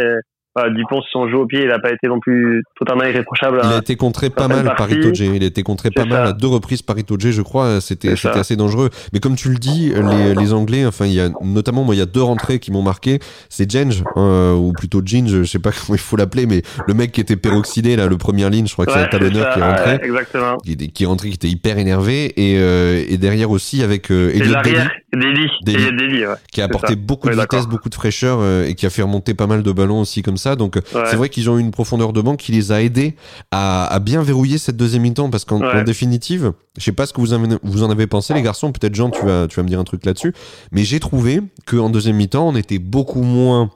Voilà, 0.55 0.73
Dupont, 0.73 1.01
son 1.11 1.29
jeu 1.29 1.38
au 1.38 1.45
pied, 1.45 1.61
il 1.63 1.67
n'a 1.67 1.79
pas 1.79 1.91
été 1.91 2.07
non 2.07 2.19
plus 2.19 2.63
totalement 2.77 3.03
irréprochable. 3.03 3.59
Il 3.63 3.67
a 3.67 3.75
hein. 3.75 3.79
été 3.79 3.95
contré 3.95 4.29
pas 4.29 4.47
mal 4.47 4.73
par. 4.75 4.91
Itoje. 4.91 5.21
Il 5.21 5.44
a 5.44 5.47
été 5.47 5.63
contré 5.63 5.89
pas 5.89 6.05
mal 6.05 6.27
à 6.27 6.33
deux 6.33 6.47
reprises 6.47 6.81
par 6.81 6.97
Itoje, 6.97 7.31
je 7.31 7.41
crois. 7.41 7.81
C'était 7.81 8.13
assez 8.25 8.55
dangereux. 8.55 8.89
Mais 9.13 9.19
comme 9.19 9.35
tu 9.35 9.50
le 9.50 9.57
dis, 9.57 9.94
les, 9.94 10.35
les 10.35 10.53
Anglais, 10.53 10.85
enfin, 10.85 11.05
il 11.05 11.13
y 11.13 11.21
a 11.21 11.29
notamment, 11.41 11.83
moi, 11.83 11.95
il 11.95 12.00
y 12.00 12.01
a 12.01 12.05
deux 12.05 12.21
rentrées 12.21 12.59
qui 12.59 12.71
m'ont 12.71 12.81
marqué. 12.81 13.19
C'est 13.50 13.69
Jenge, 13.69 14.03
euh, 14.17 14.53
ou 14.53 14.73
plutôt 14.73 15.01
Ginge, 15.03 15.29
je 15.29 15.44
sais 15.44 15.59
pas 15.59 15.71
comment 15.85 15.95
il 15.95 16.01
faut 16.01 16.17
l'appeler, 16.17 16.45
mais 16.45 16.61
le 16.88 16.94
mec 16.94 17.11
qui 17.11 17.21
était 17.21 17.35
peroxydé, 17.35 17.95
là, 17.95 18.07
le 18.07 18.17
première 18.17 18.50
ligne, 18.50 18.67
je 18.67 18.73
crois 18.73 18.85
que 18.85 18.91
c'est 18.91 19.03
le 19.03 19.09
talonneur 19.09 19.53
qui 19.53 19.59
est 19.59 19.63
rentré. 19.63 20.00
exactement. 20.03 20.57
Qui, 20.57 21.03
est 21.03 21.07
rentré, 21.07 21.29
qui 21.29 21.35
était 21.35 21.47
hyper 21.47 21.77
énervé. 21.77 22.33
Et, 22.38 22.57
euh, 22.57 23.03
et 23.07 23.17
derrière 23.17 23.51
aussi 23.51 23.83
avec 23.83 24.11
euh, 24.11 24.31
Elliot 24.33 24.53
Daly. 24.53 25.50
Daly. 25.63 25.95
Daly, 25.95 26.25
ouais. 26.25 26.33
qui 26.51 26.61
a 26.61 26.65
apporté 26.65 26.94
ça. 26.94 27.00
beaucoup 27.00 27.29
de 27.29 27.35
vitesse, 27.35 27.67
beaucoup 27.67 27.89
de 27.89 27.95
fraîcheur 27.95 28.39
euh, 28.41 28.65
et 28.65 28.75
qui 28.75 28.85
a 28.85 28.89
fait 28.89 29.03
remonter 29.03 29.33
pas 29.33 29.47
mal 29.47 29.63
de 29.63 29.71
ballons 29.71 30.01
aussi 30.01 30.21
comme 30.21 30.38
ça. 30.38 30.42
Donc 30.55 30.75
Ouais. 30.75 31.01
c'est 31.09 31.15
vrai 31.15 31.29
qu'ils 31.29 31.49
ont 31.49 31.57
eu 31.57 31.61
une 31.61 31.71
profondeur 31.71 32.13
de 32.13 32.21
banc 32.21 32.35
qui 32.35 32.51
les 32.51 32.71
a 32.71 32.81
aidés 32.81 33.15
à, 33.51 33.85
à 33.87 33.99
bien 33.99 34.21
verrouiller 34.21 34.57
cette 34.57 34.77
deuxième 34.77 35.01
mi-temps 35.03 35.29
parce 35.29 35.45
qu'en 35.45 35.59
Ouais. 35.61 35.83
définitive, 35.83 36.53
je 36.77 36.83
sais 36.83 36.91
pas 36.91 37.05
ce 37.05 37.13
que 37.13 37.21
vous, 37.21 37.33
avez- 37.33 37.57
vous 37.63 37.83
en 37.83 37.89
avez 37.89 38.07
pensé 38.07 38.33
les 38.33 38.41
garçons, 38.41 38.71
peut-être 38.71 38.95
Jean 38.95 39.09
tu 39.09 39.25
vas, 39.25 39.47
tu 39.47 39.55
vas 39.55 39.63
me 39.63 39.67
dire 39.69 39.79
un 39.79 39.83
truc 39.83 40.05
là-dessus, 40.05 40.33
mais 40.71 40.83
j'ai 40.83 40.99
trouvé 40.99 41.41
qu'en 41.65 41.89
deuxième 41.89 42.15
mi-temps 42.17 42.47
on 42.49 42.55
était 42.55 42.79
beaucoup 42.79 43.21
moins 43.23 43.71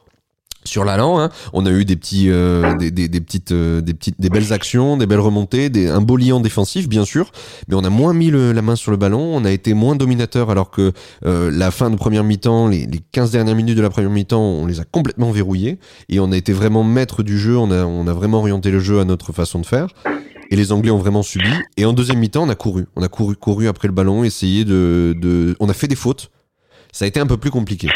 sur 0.68 0.86
l'allant, 0.86 1.20
hein. 1.20 1.30
on 1.54 1.66
a 1.66 1.72
eu 1.72 1.86
des 1.86 1.96
petits, 1.96 2.30
euh, 2.30 2.76
des, 2.78 2.92
petites, 3.20 3.52
euh, 3.52 3.82
des 3.82 3.94
petites, 3.94 4.20
des 4.20 4.30
belles 4.30 4.54
actions, 4.54 4.98
des 4.98 5.08
belles 5.08 5.20
remontées, 5.20 5.72
un 5.90 6.02
beau 6.02 6.18
liant 6.18 6.40
défensif 6.40 6.88
bien 6.88 7.06
sûr, 7.06 7.32
mais 7.68 7.76
on 7.76 7.84
a 7.84 7.90
moins 7.90 8.14
mis 8.14 8.30
la 8.32 8.62
main 8.62 8.76
sur 8.76 8.92
le 8.92 8.98
ballon, 8.98 9.20
on 9.20 9.46
a 9.46 9.52
été 9.52 9.74
moins 9.74 9.96
dominateur 9.96 10.50
alors 10.50 10.70
que 10.70 10.92
euh, 11.26 11.50
la 11.52 11.72
fin 11.72 11.90
de 11.90 11.96
première 11.96 12.24
mi-temps, 12.24 12.68
les, 12.68 12.86
les 12.86 13.00
15 13.12 13.32
dernières 13.32 13.56
minutes 13.56 13.78
de 13.78 13.82
la 13.82 13.90
première 13.90 14.12
mi-temps, 14.12 14.42
on 14.42 14.66
les 14.66 14.80
a 14.80 14.84
complètement 14.84 15.32
verrouillés 15.32 15.80
et 16.10 16.20
on 16.20 16.32
a 16.32 16.38
été 16.38 16.54
vraiment 16.54 16.84
maître 16.84 17.24
du 17.24 17.40
jeu, 17.40 17.58
on 17.58 17.72
a, 17.72 18.14
vraiment 18.14 18.40
orienté 18.40 18.72
le 18.72 18.80
jeu 18.80 19.00
à 19.00 19.06
notre 19.06 19.32
façon 19.32 19.60
de 19.60 19.66
faire. 19.66 19.88
Et 20.50 20.56
les 20.56 20.72
Anglais 20.72 20.92
ont 20.92 20.98
vraiment 20.98 21.24
subi. 21.24 21.50
Et 21.76 21.86
en 21.86 21.94
deuxième 21.94 22.20
mi-temps, 22.20 22.44
on 22.44 22.50
a 22.50 22.56
couru. 22.56 22.86
On 22.96 23.04
a 23.04 23.10
couru, 23.10 23.36
couru 23.36 23.68
après 23.68 23.88
le 23.88 23.94
ballon, 23.94 24.24
essayé 24.24 24.64
de, 24.64 25.56
on 25.60 25.70
a 25.70 25.74
fait 25.74 25.88
des 25.88 25.96
fautes. 25.96 26.32
Ça 26.92 27.06
a 27.06 27.08
été 27.08 27.20
un 27.20 27.28
peu 27.28 27.38
plus 27.38 27.52
compliqué. 27.52 27.90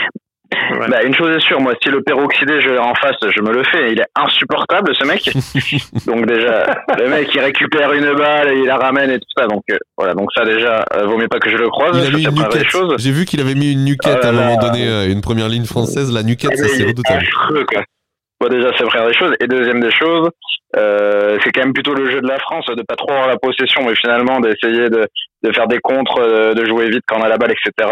Ouais. 0.81 0.87
Bah, 0.89 1.03
une 1.03 1.13
chose 1.13 1.35
est 1.35 1.39
sûre, 1.41 1.61
moi, 1.61 1.73
si 1.83 1.89
le 1.89 2.01
peroxydé, 2.01 2.59
je 2.59 2.69
l'ai 2.69 2.79
en 2.79 2.95
face, 2.95 3.15
je 3.21 3.41
me 3.41 3.53
le 3.53 3.63
fais. 3.63 3.91
Il 3.91 3.99
est 3.99 4.07
insupportable, 4.15 4.95
ce 4.95 5.05
mec. 5.05 5.25
donc 6.07 6.25
déjà, 6.25 6.65
le 6.97 7.07
mec, 7.07 7.29
il 7.35 7.39
récupère 7.39 7.93
une 7.93 8.13
balle 8.13 8.51
et 8.51 8.59
il 8.61 8.65
la 8.65 8.77
ramène 8.77 9.11
et 9.11 9.19
tout 9.19 9.29
ça. 9.37 9.45
Donc 9.45 9.61
euh, 9.69 9.77
voilà, 9.95 10.15
donc 10.15 10.29
ça 10.35 10.43
déjà, 10.43 10.83
euh, 10.95 11.05
vaut 11.05 11.17
mieux 11.17 11.27
pas 11.27 11.39
que 11.39 11.51
je 11.51 11.57
le 11.57 11.69
croise. 11.69 11.97
Il 11.97 12.07
a 12.07 12.31
mis 12.31 12.41
une. 12.41 12.97
J'ai 12.97 13.11
vu 13.11 13.25
qu'il 13.25 13.41
avait 13.41 13.53
mis 13.53 13.73
une 13.73 13.85
nuquette 13.85 14.19
Oh 14.23 14.25
à 14.25 14.29
un 14.29 14.31
moment 14.31 14.57
donné, 14.57 14.87
euh, 14.87 15.11
une 15.11 15.21
première 15.21 15.49
ligne 15.49 15.65
française. 15.65 16.11
La 16.11 16.23
nuquette, 16.23 16.57
ça 16.57 16.67
c'est 16.67 16.83
redoutable. 16.83 17.25
affreux, 17.27 17.65
quoi. 17.71 17.83
Bon, 18.41 18.47
déjà, 18.47 18.71
c'est 18.75 18.85
première 18.85 19.07
des 19.07 19.13
choses. 19.13 19.33
Et 19.39 19.45
deuxième 19.45 19.79
des 19.79 19.91
choses, 19.91 20.29
euh, 20.75 21.37
c'est 21.43 21.51
quand 21.51 21.63
même 21.63 21.73
plutôt 21.73 21.93
le 21.93 22.09
jeu 22.09 22.21
de 22.21 22.27
la 22.27 22.39
France 22.39 22.65
de 22.75 22.81
pas 22.81 22.95
trop 22.95 23.11
avoir 23.11 23.27
la 23.27 23.37
possession, 23.37 23.83
mais 23.85 23.93
finalement 23.95 24.39
d'essayer 24.39 24.89
de, 24.89 25.05
de 25.43 25.53
faire 25.53 25.67
des 25.67 25.77
contres, 25.77 26.17
euh, 26.19 26.55
de 26.55 26.65
jouer 26.65 26.89
vite 26.89 27.03
quand 27.07 27.19
on 27.19 27.23
a 27.23 27.29
la 27.29 27.37
balle, 27.37 27.51
etc. 27.51 27.89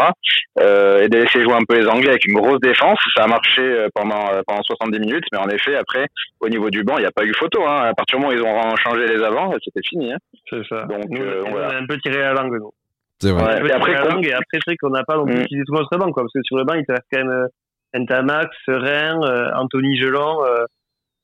Euh, 0.59 1.03
et 1.03 1.07
de 1.07 1.17
laisser 1.19 1.43
jouer 1.43 1.53
un 1.53 1.63
peu 1.67 1.79
les 1.79 1.87
Anglais 1.87 2.09
avec 2.09 2.25
une 2.25 2.33
grosse 2.33 2.59
défense. 2.61 2.97
Ça 3.15 3.25
a 3.25 3.27
marché 3.27 3.61
euh, 3.61 3.89
pendant 3.93 4.33
euh, 4.33 4.41
pendant 4.47 4.63
70 4.63 4.99
minutes, 4.99 5.25
mais 5.31 5.37
en 5.37 5.49
effet, 5.49 5.75
après, 5.75 6.07
au 6.39 6.49
niveau 6.49 6.71
du 6.71 6.83
banc, 6.83 6.97
il 6.97 7.01
n'y 7.01 7.05
a 7.07 7.11
pas 7.11 7.25
eu 7.25 7.33
photo. 7.35 7.61
Hein. 7.67 7.83
À 7.89 7.93
partir 7.93 8.17
du 8.17 8.25
moment 8.25 8.33
où 8.33 8.37
ils 8.37 8.43
ont 8.43 8.75
changé 8.77 9.05
les 9.05 9.21
avants, 9.23 9.53
c'était 9.63 9.85
fini. 9.87 10.11
Hein. 10.11 10.17
C'est 10.49 10.65
ça. 10.67 10.81
Donc, 10.85 11.05
Nous, 11.09 11.21
euh, 11.21 11.43
on 11.45 11.51
voilà. 11.51 11.67
a 11.67 11.75
un 11.75 11.85
peu 11.85 11.97
tiré 11.99 12.17
la 12.17 12.33
langue, 12.33 12.57
nous. 12.59 12.71
C'est 13.19 13.31
vrai. 13.31 13.61
Ouais. 13.61 13.69
Et 13.69 13.71
après, 13.71 13.93
la 13.93 14.05
langue, 14.05 14.25
et 14.25 14.33
après, 14.33 14.45
c'est 14.53 14.65
vrai 14.65 14.77
qu'on 14.77 14.89
n'a 14.89 15.03
pas 15.03 15.17
non 15.17 15.25
plus 15.25 15.35
Mm. 15.35 15.41
utilisé 15.41 15.63
tout 15.67 15.73
notre 15.73 15.95
banc, 15.97 16.11
quoi, 16.11 16.23
parce 16.23 16.33
que 16.33 16.39
sur 16.43 16.57
le 16.57 16.63
banc, 16.63 16.73
il 16.73 16.85
te 16.85 16.91
reste 16.93 17.05
quand 17.11 17.23
même 17.23 17.47
Ntamak, 17.95 18.49
Serein, 18.65 19.21
euh, 19.23 19.51
Anthony 19.55 19.97
Gelon. 19.97 20.43
Euh, 20.45 20.65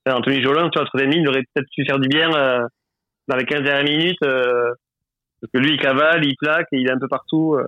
enfin, 0.06 0.18
Anthony 0.18 0.42
Gelon, 0.42 0.68
tu 0.70 0.78
vois, 0.78 0.82
entre 0.82 0.96
les 0.96 1.06
lignes, 1.06 1.22
il 1.22 1.28
aurait 1.28 1.44
peut-être 1.54 1.68
pu 1.74 1.84
faire 1.86 1.98
du 1.98 2.08
bien 2.08 2.32
euh, 2.34 2.66
dans 3.28 3.36
les 3.36 3.44
15 3.44 3.62
dernières 3.62 3.84
minutes, 3.84 4.22
euh, 4.24 4.72
parce 5.40 5.52
que 5.52 5.58
lui, 5.58 5.74
il 5.74 5.80
cavale, 5.80 6.24
il 6.24 6.36
plaque, 6.36 6.66
et 6.72 6.78
il 6.78 6.88
est 6.88 6.92
un 6.92 6.98
peu 6.98 7.08
partout. 7.08 7.54
euh. 7.54 7.66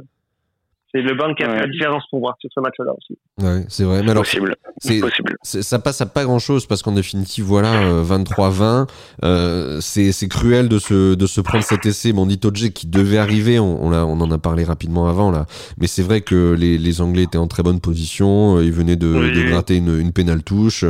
c'est 0.92 1.02
le 1.02 1.14
banc 1.14 1.34
qui 1.34 1.42
a 1.44 1.50
fait 1.50 1.60
la 1.60 1.66
différence 1.66 2.04
pour 2.10 2.20
moi 2.20 2.34
sur 2.40 2.50
ce 2.52 2.60
match-là 2.60 2.92
aussi. 2.92 3.18
Ouais, 3.38 3.64
c'est 3.68 3.84
vrai. 3.84 4.02
Mais 4.02 4.10
alors, 4.10 4.22
possible. 4.22 4.54
C'est- 4.80 5.00
possible. 5.00 5.34
ça 5.42 5.78
passe 5.78 6.00
à 6.00 6.06
pas 6.06 6.24
grand 6.24 6.38
chose 6.38 6.66
parce 6.66 6.82
qu'en 6.82 6.92
définitive, 6.92 7.44
voilà, 7.44 7.74
euh, 7.82 8.02
23-20, 8.02 8.86
euh, 9.24 9.78
c'est 9.80 10.12
c'est 10.12 10.28
cruel 10.28 10.68
de 10.68 10.78
se, 10.78 11.14
de 11.14 11.26
se 11.26 11.40
prendre 11.40 11.64
cet 11.64 11.86
essai. 11.86 12.12
Bon, 12.12 12.26
dit 12.26 12.38
Toje 12.38 12.68
qui 12.70 12.86
devait 12.86 13.18
arriver, 13.18 13.58
on, 13.58 13.84
on, 13.86 13.90
l'a- 13.90 14.06
on 14.06 14.20
en 14.20 14.30
a 14.30 14.38
parlé 14.38 14.64
rapidement 14.64 15.08
avant 15.08 15.30
là, 15.30 15.46
mais 15.80 15.86
c'est 15.86 16.02
vrai 16.02 16.20
que 16.20 16.54
les, 16.58 16.78
les 16.78 17.00
Anglais 17.00 17.22
étaient 17.24 17.38
en 17.38 17.46
très 17.48 17.62
bonne 17.62 17.80
position, 17.80 18.56
euh, 18.58 18.64
ils 18.64 18.72
venaient 18.72 18.96
de, 18.96 19.06
Oui. 19.08 19.32
de 19.32 19.48
gratter 19.48 19.76
une, 19.76 19.98
une 19.98 20.12
pénale 20.12 20.42
touche 20.42 20.84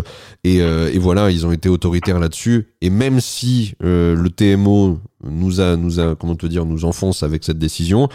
et, 0.45 0.61
euh, 0.63 0.91
et 0.93 0.99
voilà, 0.99 1.31
ils 1.31 1.47
ont 1.47 1.53
été 1.53 1.69
autoritaires 1.69 2.19
là-dessus. 2.19 2.69
Et 2.81 2.91
même 2.91 3.21
si 3.21 3.75
euh, 3.83 4.15
le 4.15 4.31
TMO 4.31 4.99
nous 5.25 5.61
a, 5.61 5.77
nous 5.77 5.99
a, 5.99 6.15
comment 6.15 6.37
te 6.37 6.47
dire, 6.47 6.65
nous 6.65 6.85
enfonce 6.85 7.23
avec 7.25 7.43
cette 7.45 7.59
décision, 7.59 8.09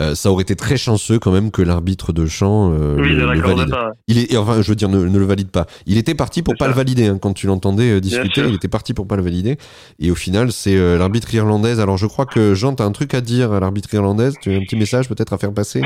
euh, 0.00 0.14
ça 0.14 0.30
aurait 0.30 0.42
été 0.42 0.56
très 0.56 0.76
chanceux 0.76 1.18
quand 1.18 1.30
même 1.32 1.50
que 1.50 1.62
l'arbitre 1.62 2.12
de 2.12 2.26
champ 2.26 2.72
euh, 2.72 2.96
oui, 2.98 3.10
le, 3.10 3.24
valide. 3.40 3.70
pas. 3.70 3.90
Il 4.08 4.18
est, 4.18 4.36
enfin, 4.36 4.62
je 4.62 4.68
veux 4.68 4.74
dire, 4.76 4.88
ne, 4.88 5.04
ne 5.10 5.18
le 5.18 5.24
valide 5.24 5.50
pas. 5.50 5.66
Il 5.86 5.98
était 5.98 6.14
parti 6.14 6.42
pour 6.42 6.54
pas 6.58 6.66
ça. 6.66 6.70
le 6.70 6.76
valider 6.76 7.06
hein, 7.06 7.18
quand 7.20 7.32
tu 7.32 7.46
l'entendais 7.46 7.92
euh, 7.92 8.00
discuter. 8.00 8.42
Il 8.46 8.54
était 8.54 8.68
parti 8.68 8.94
pour 8.94 9.06
pas 9.06 9.16
le 9.16 9.22
valider. 9.22 9.56
Et 9.98 10.10
au 10.10 10.14
final, 10.14 10.52
c'est 10.52 10.76
euh, 10.76 10.98
l'arbitre 10.98 11.32
irlandaise. 11.34 11.80
Alors, 11.80 11.96
je 11.96 12.06
crois 12.06 12.26
que 12.26 12.54
Jean, 12.54 12.74
t'as 12.74 12.84
un 12.84 12.92
truc 12.92 13.14
à 13.14 13.20
dire 13.20 13.52
à 13.52 13.60
l'arbitre 13.60 13.92
irlandaise? 13.94 14.34
Tu 14.40 14.52
as 14.52 14.56
un 14.56 14.60
petit 14.60 14.76
message 14.76 15.08
peut-être 15.08 15.32
à 15.32 15.38
faire 15.38 15.52
passer? 15.52 15.82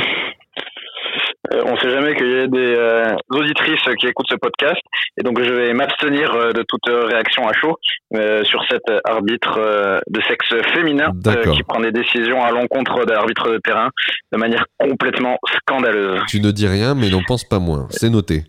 Euh, 1.53 1.61
on 1.67 1.77
sait 1.77 1.91
jamais 1.91 2.15
qu'il 2.15 2.27
y 2.27 2.35
ait 2.35 2.49
des 2.49 2.75
euh, 2.77 3.15
auditrices 3.31 3.85
qui 3.99 4.07
écoutent 4.07 4.29
ce 4.31 4.37
podcast 4.37 4.81
et 5.19 5.23
donc 5.23 5.39
je 5.43 5.51
vais 5.51 5.75
m'abstenir 5.75 6.33
euh, 6.33 6.53
de 6.53 6.65
toute 6.67 6.89
réaction 6.89 7.47
à 7.47 7.53
chaud 7.53 7.77
euh, 8.17 8.43
sur 8.45 8.65
cet 8.71 8.83
arbitre 9.05 9.61
de 10.09 10.21
sexe 10.23 10.55
féminin 10.75 11.11
qui 11.53 11.63
prend 11.63 11.81
des 11.81 11.93
décisions 11.93 12.43
à 12.43 12.51
l'encontre 12.51 13.05
de 13.05 13.13
l'arbitre 13.13 13.51
de 13.51 13.59
terrain 13.59 13.91
de 14.33 14.39
manière 14.39 14.65
complètement 14.79 15.37
scandaleuse. 15.57 16.23
Tu 16.29 16.41
ne 16.41 16.51
dis 16.51 16.67
rien, 16.67 16.95
mais 16.95 17.11
n'en 17.11 17.23
pense 17.23 17.45
pas 17.45 17.59
moins. 17.59 17.87
C'est 17.91 18.11
noté. 18.11 18.45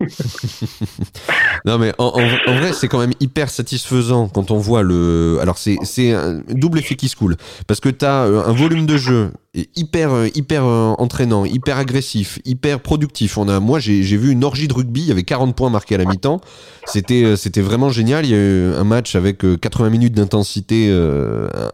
non 1.64 1.78
mais 1.78 1.92
en, 1.98 2.10
vrai 2.10 2.72
c'est 2.72 2.88
quand 2.88 2.98
même 2.98 3.14
hyper 3.20 3.50
satisfaisant 3.50 4.28
quand 4.28 4.50
on 4.50 4.58
voit 4.58 4.82
le 4.82 5.38
alors 5.40 5.58
c'est 5.58 5.76
c'est 5.82 6.12
un 6.12 6.42
double 6.48 6.78
effet 6.78 6.96
qui 6.96 7.08
se 7.08 7.16
coule. 7.16 7.36
Parce 7.66 7.80
que 7.80 7.88
t'as 7.88 8.26
euh, 8.26 8.44
un 8.44 8.52
volume 8.52 8.86
de 8.86 8.96
jeu 8.96 9.32
hyper 9.54 10.26
hyper 10.34 10.64
entraînant, 10.64 11.44
hyper 11.44 11.76
agressif, 11.76 12.38
hyper 12.44 12.80
productif. 12.80 13.36
On 13.36 13.48
a, 13.48 13.60
moi, 13.60 13.78
j'ai 13.80 14.00
vu 14.16 14.32
une 14.32 14.44
orgie 14.44 14.66
de 14.68 14.72
rugby. 14.72 15.02
Il 15.02 15.06
y 15.08 15.12
avait 15.12 15.24
40 15.24 15.54
points 15.54 15.68
marqués 15.70 15.94
à 15.96 15.98
la 15.98 16.04
mi-temps. 16.06 16.40
C'était 16.86 17.36
c'était 17.36 17.60
vraiment 17.60 17.90
génial. 17.90 18.24
Il 18.24 18.30
y 18.30 18.34
a 18.34 18.38
eu 18.38 18.72
un 18.74 18.84
match 18.84 19.14
avec 19.14 19.42
80 19.60 19.90
minutes 19.90 20.14
d'intensité 20.14 20.90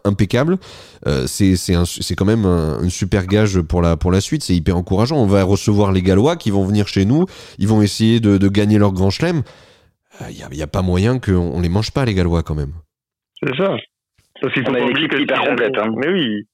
impeccable. 0.04 0.58
c'est 1.26 1.54
c'est 1.56 1.74
un- 1.74 1.84
c'est 1.84 2.14
quand 2.16 2.24
même 2.24 2.44
un, 2.46 2.78
un 2.82 2.88
super 2.88 3.26
gage 3.26 3.60
pour 3.60 3.80
la 3.82 3.96
pour 3.96 4.10
la 4.10 4.20
suite. 4.20 4.42
C'est 4.42 4.54
hyper 4.56 4.76
encourageant. 4.76 5.16
On 5.16 5.26
va 5.26 5.44
recevoir 5.44 5.92
les 5.92 6.02
Gallois 6.02 6.36
qui 6.36 6.50
vont 6.50 6.64
venir 6.64 6.88
chez 6.88 7.04
nous. 7.04 7.26
Ils 7.58 7.68
vont 7.68 7.80
essayer 7.82 8.18
de, 8.20 8.38
de 8.38 8.48
gagner 8.48 8.78
leur 8.78 8.92
grand 8.92 9.10
chelem. 9.10 9.42
Il 10.28 10.34
n'y 10.36 10.42
a, 10.42 10.48
y 10.52 10.62
a 10.62 10.66
pas 10.66 10.82
moyen 10.82 11.20
qu'on 11.20 11.36
on 11.54 11.60
les 11.60 11.68
mange 11.68 11.92
pas 11.92 12.04
les 12.04 12.14
Gallois 12.14 12.42
quand 12.42 12.56
même. 12.56 12.72
C'est 13.40 13.56
ça. 13.56 13.70
Parce 14.40 14.52
qu'il 14.52 14.64
faut 14.66 14.72
pas 14.72 14.82
oublier 14.84 15.06
que 15.08 15.16
hyper 15.20 15.40
complète, 15.44 15.72
hein. 15.80 15.92
Mais 15.96 16.08
oui. 16.12 16.46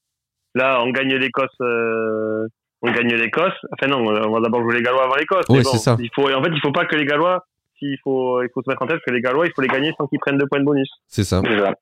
Là, 0.54 0.80
on 0.82 0.90
gagne 0.90 1.14
l'Écosse. 1.16 1.54
euh, 1.60 2.46
On 2.82 2.90
gagne 2.92 3.14
l'Écosse. 3.14 3.54
Enfin 3.72 3.86
non, 3.90 3.98
on 4.06 4.30
va 4.32 4.40
d'abord 4.40 4.60
jouer 4.62 4.76
les 4.76 4.82
Gallois 4.82 5.04
avant 5.04 5.16
l'Écosse. 5.16 5.46
Bon, 5.48 5.54
c'est 5.72 5.78
ça. 5.78 5.96
Il 5.98 6.10
faut, 6.14 6.30
en 6.32 6.42
fait, 6.42 6.50
il 6.52 6.60
faut 6.60 6.72
pas 6.72 6.84
que 6.84 6.96
les 6.96 7.06
Gallois. 7.06 7.44
Il 7.80 7.98
faut, 8.02 8.42
il 8.42 8.48
faut 8.54 8.62
se 8.62 8.70
mettre 8.70 8.82
en 8.82 8.86
tête 8.86 9.00
que 9.06 9.10
les 9.12 9.20
Gallois, 9.20 9.46
il 9.46 9.52
faut 9.54 9.60
les 9.62 9.68
gagner 9.68 9.92
sans 9.98 10.06
qu'ils 10.06 10.18
prennent 10.18 10.38
deux 10.38 10.46
points 10.46 10.60
de 10.60 10.64
bonus. 10.64 10.88
C'est 11.08 11.24
ça. 11.24 11.40
C'est 11.44 11.58
ça. 11.58 11.72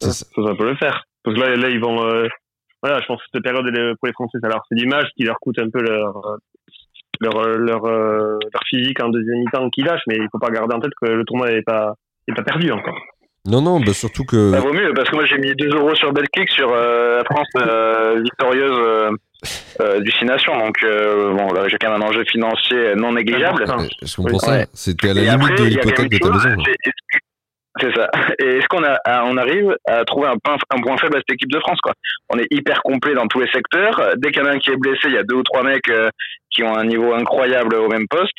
C'est 0.00 0.10
ça. 0.10 0.24
Ça, 0.34 0.42
ça 0.46 0.54
peut 0.54 0.68
le 0.68 0.76
faire. 0.76 1.04
Parce 1.22 1.36
que 1.36 1.40
là, 1.42 1.56
là 1.56 1.68
ils 1.68 1.80
vont. 1.80 2.04
euh, 2.04 2.26
Voilà, 2.82 3.00
je 3.00 3.06
pense 3.06 3.18
que 3.20 3.26
cette 3.32 3.42
période 3.42 3.66
est- 3.68 3.94
pour 3.98 4.06
les 4.06 4.12
Français, 4.12 4.38
ça 4.42 4.48
leur 4.48 4.62
fait 4.68 4.76
ce 4.78 5.14
qui 5.16 5.24
leur 5.24 5.38
coûte 5.40 5.58
un 5.58 5.68
peu 5.70 5.80
leur 5.82 6.36
leur 7.20 7.42
leur, 7.58 7.84
euh, 7.84 8.38
leur 8.52 8.62
physique 8.68 9.00
en 9.02 9.08
deuxième 9.10 9.38
mi-temps 9.38 9.70
qui 9.70 9.82
lâche, 9.82 10.00
mais 10.08 10.16
il 10.16 10.26
faut 10.32 10.38
pas 10.40 10.50
garder 10.50 10.74
en 10.74 10.80
tête 10.80 10.92
que 11.00 11.06
le 11.08 11.24
tournoi 11.24 11.50
n'est 11.50 11.62
pas 11.62 11.94
n'est 12.26 12.34
pas 12.34 12.42
perdu 12.42 12.72
encore. 12.72 12.98
Non, 13.44 13.60
non, 13.60 13.80
bah 13.80 13.92
surtout 13.92 14.24
que. 14.24 14.52
Ça 14.52 14.60
vaut 14.60 14.72
mieux 14.72 14.92
parce 14.94 15.10
que 15.10 15.16
moi 15.16 15.24
j'ai 15.26 15.36
mis 15.38 15.52
2 15.56 15.74
euros 15.76 15.94
sur 15.96 16.12
Betclic 16.12 16.48
sur 16.52 16.70
euh, 16.72 17.18
la 17.18 17.24
France 17.24 17.48
euh, 17.56 18.20
victorieuse 18.22 18.78
euh, 18.78 19.10
euh, 19.80 20.00
du 20.00 20.12
Six 20.12 20.24
Nations. 20.26 20.56
Donc 20.56 20.76
euh, 20.84 21.32
bon, 21.34 21.52
là 21.52 21.66
j'ai 21.66 21.76
quand 21.78 21.90
même 21.90 22.00
un 22.00 22.06
enjeu 22.06 22.22
financier 22.24 22.94
non 22.94 23.12
négligeable. 23.12 23.64
Ouais, 23.64 23.88
Je 24.00 24.14
comprends 24.16 24.32
Oui. 24.34 24.38
ça. 24.38 24.50
Ouais. 24.52 24.66
C'était 24.74 25.10
à 25.10 25.14
la 25.14 25.22
Et 25.22 25.24
limite 25.24 25.42
après, 25.42 25.54
de 25.56 25.64
l'hypothèque 25.64 26.08
de 26.10 26.18
ta 26.18 26.28
chose, 26.32 26.44
maison. 26.46 26.62
c'est- 26.64 27.94
ça. 27.96 28.08
Et 28.38 28.58
est-ce 28.58 28.66
qu'on 28.68 28.84
a, 28.84 28.96
à- 29.04 29.24
on 29.24 29.36
arrive 29.36 29.74
à 29.88 30.04
trouver 30.04 30.28
un 30.28 30.36
point, 30.44 30.56
un 30.70 30.80
point 30.80 30.96
faible 30.98 31.16
à 31.16 31.20
cette 31.20 31.34
équipe 31.34 31.50
de 31.50 31.58
France 31.58 31.80
quoi? 31.82 31.94
On 32.28 32.38
est 32.38 32.46
hyper 32.52 32.80
complet 32.82 33.14
dans 33.14 33.26
tous 33.26 33.40
les 33.40 33.50
secteurs. 33.50 34.12
Dès 34.18 34.30
qu'il 34.30 34.40
y 34.40 34.46
en 34.46 34.48
a 34.50 34.52
un 34.52 34.58
qui 34.58 34.70
est 34.70 34.76
blessé, 34.76 35.00
il 35.06 35.14
y 35.14 35.18
a 35.18 35.24
deux 35.24 35.36
ou 35.36 35.42
trois 35.42 35.64
mecs 35.64 35.88
euh, 35.88 36.10
qui 36.50 36.62
ont 36.62 36.76
un 36.76 36.84
niveau 36.84 37.12
incroyable 37.12 37.74
au 37.74 37.88
même 37.88 38.06
poste. 38.08 38.30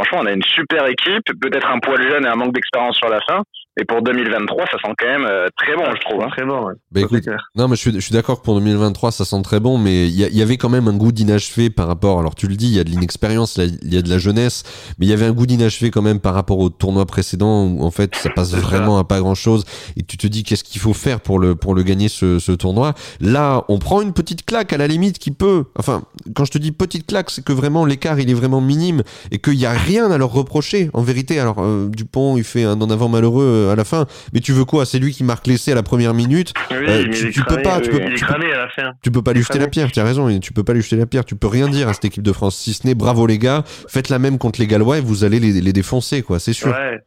Franchement, 0.00 0.20
on 0.22 0.26
a 0.26 0.32
une 0.32 0.42
super 0.42 0.86
équipe. 0.86 1.22
Peut-être 1.40 1.68
un 1.68 1.78
poil 1.78 2.02
jeune 2.10 2.24
et 2.24 2.28
un 2.28 2.34
manque 2.34 2.54
d'expérience 2.54 2.96
sur 2.96 3.08
la 3.08 3.20
fin. 3.20 3.42
Mais 3.78 3.84
pour 3.84 4.02
2023, 4.02 4.64
ça 4.66 4.78
sent 4.84 4.92
quand 4.98 5.06
même 5.06 5.24
euh, 5.24 5.46
très 5.56 5.76
bon, 5.76 5.84
je 5.94 6.00
trouve. 6.08 6.22
hein. 6.22 6.28
Très 6.32 6.44
bon. 6.44 6.66
ouais. 6.66 6.74
Bah 6.90 7.00
écoute, 7.02 7.22
non, 7.54 7.68
mais 7.68 7.76
je 7.76 7.80
suis, 7.80 7.92
je 7.94 8.00
suis 8.00 8.12
d'accord 8.12 8.40
que 8.40 8.44
pour 8.44 8.54
2023, 8.56 9.12
ça 9.12 9.24
sent 9.24 9.40
très 9.42 9.60
bon, 9.60 9.78
mais 9.78 10.08
il 10.08 10.14
y, 10.14 10.42
avait 10.42 10.56
quand 10.56 10.68
même 10.68 10.88
un 10.88 10.94
goût 10.94 11.12
d'inachevé 11.12 11.70
par 11.70 11.86
rapport. 11.86 12.18
Alors 12.18 12.34
tu 12.34 12.48
le 12.48 12.56
dis, 12.56 12.66
il 12.66 12.74
y 12.74 12.80
a 12.80 12.84
de 12.84 12.90
l'inexpérience, 12.90 13.56
il 13.56 13.94
y 13.94 13.96
a 13.96 14.02
de 14.02 14.10
la 14.10 14.18
jeunesse, 14.18 14.64
mais 14.98 15.06
il 15.06 15.08
y 15.08 15.12
avait 15.12 15.26
un 15.26 15.32
goût 15.32 15.46
d'inachevé 15.46 15.92
quand 15.92 16.02
même 16.02 16.18
par 16.18 16.34
rapport 16.34 16.58
au 16.58 16.70
tournoi 16.70 17.06
précédent 17.06 17.66
où 17.66 17.84
en 17.84 17.92
fait 17.92 18.16
ça 18.16 18.30
passe 18.30 18.50
ça. 18.50 18.56
vraiment 18.56 18.98
à 18.98 19.04
pas 19.04 19.20
grand 19.20 19.36
chose. 19.36 19.64
Et 19.96 20.02
tu 20.02 20.16
te 20.16 20.26
dis 20.26 20.42
qu'est-ce 20.42 20.64
qu'il 20.64 20.80
faut 20.80 20.92
faire 20.94 21.20
pour 21.20 21.38
le 21.38 21.54
pour 21.54 21.76
le 21.76 21.84
gagner 21.84 22.08
ce, 22.08 22.40
ce 22.40 22.50
tournoi? 22.50 22.94
Là, 23.20 23.64
on 23.68 23.78
prend 23.78 24.00
une 24.02 24.12
petite 24.12 24.44
claque 24.44 24.72
à 24.72 24.76
la 24.76 24.88
limite 24.88 25.20
qui 25.20 25.30
peut. 25.30 25.66
Enfin, 25.78 26.02
quand 26.34 26.44
je 26.44 26.50
te 26.50 26.58
dis 26.58 26.72
petite 26.72 27.06
claque, 27.06 27.30
c'est 27.30 27.44
que 27.44 27.52
vraiment 27.52 27.84
l'écart 27.84 28.18
il 28.18 28.28
est 28.28 28.34
vraiment 28.34 28.60
minime 28.60 29.02
et 29.30 29.38
qu'il 29.38 29.54
y 29.54 29.66
a 29.66 29.72
rien 29.72 30.10
à 30.10 30.18
leur 30.18 30.32
reprocher. 30.32 30.90
En 30.94 31.02
vérité, 31.02 31.38
alors 31.38 31.58
euh, 31.60 31.88
Dupont 31.88 32.36
il 32.36 32.44
fait 32.44 32.64
un 32.64 32.80
en 32.80 32.90
avant 32.90 33.08
malheureux 33.08 33.44
euh, 33.44 33.67
à 33.70 33.76
la 33.76 33.84
fin, 33.84 34.06
mais 34.32 34.40
tu 34.40 34.52
veux 34.52 34.64
quoi? 34.64 34.84
C'est 34.86 34.98
lui 34.98 35.12
qui 35.12 35.24
marque 35.24 35.46
l'essai 35.46 35.72
à 35.72 35.74
la 35.74 35.82
première 35.82 36.14
minute? 36.14 36.52
Oui, 36.70 36.76
Euh, 36.76 37.04
mais 37.08 37.30
tu- 37.30 37.42
peux 37.44 37.62
pas, 37.62 37.80
tu 37.80 37.90
peux- 37.90 37.96
il 37.98 38.02
est 38.02 38.14
tu 38.14 38.24
peux- 38.24 38.26
cramé 38.32 38.52
à 38.52 38.58
la 38.58 38.68
fin. 38.70 38.92
Tu 39.02 39.10
peux 39.10 39.22
pas 39.22 39.32
lui 39.32 39.42
jeter 39.42 39.58
la 39.58 39.68
pierre, 39.68 39.90
tu 39.92 40.00
as 40.00 40.04
raison, 40.04 40.38
tu 40.40 40.52
peux 40.52 40.64
pas 40.64 40.72
lui 40.74 40.82
jeter 40.82 40.96
la 40.96 41.06
pierre, 41.06 41.24
tu 41.24 41.36
peux 41.36 41.48
rien 41.48 41.68
dire 41.68 41.88
à 41.88 41.92
cette 41.94 42.04
équipe 42.06 42.22
de 42.22 42.32
France, 42.32 42.56
si 42.56 42.72
ce 42.72 42.86
n'est 42.86 42.94
bravo 42.94 43.26
les 43.26 43.38
gars, 43.38 43.62
faites 43.88 44.08
la 44.08 44.18
même 44.18 44.38
contre 44.38 44.60
les 44.60 44.66
Gallois 44.66 44.98
et 44.98 45.00
vous 45.00 45.24
allez 45.24 45.40
les, 45.40 45.60
les 45.60 45.72
défoncer, 45.72 46.22
quoi, 46.22 46.38
c'est 46.38 46.52
sûr. 46.52 46.68
Ouais. 46.68 46.98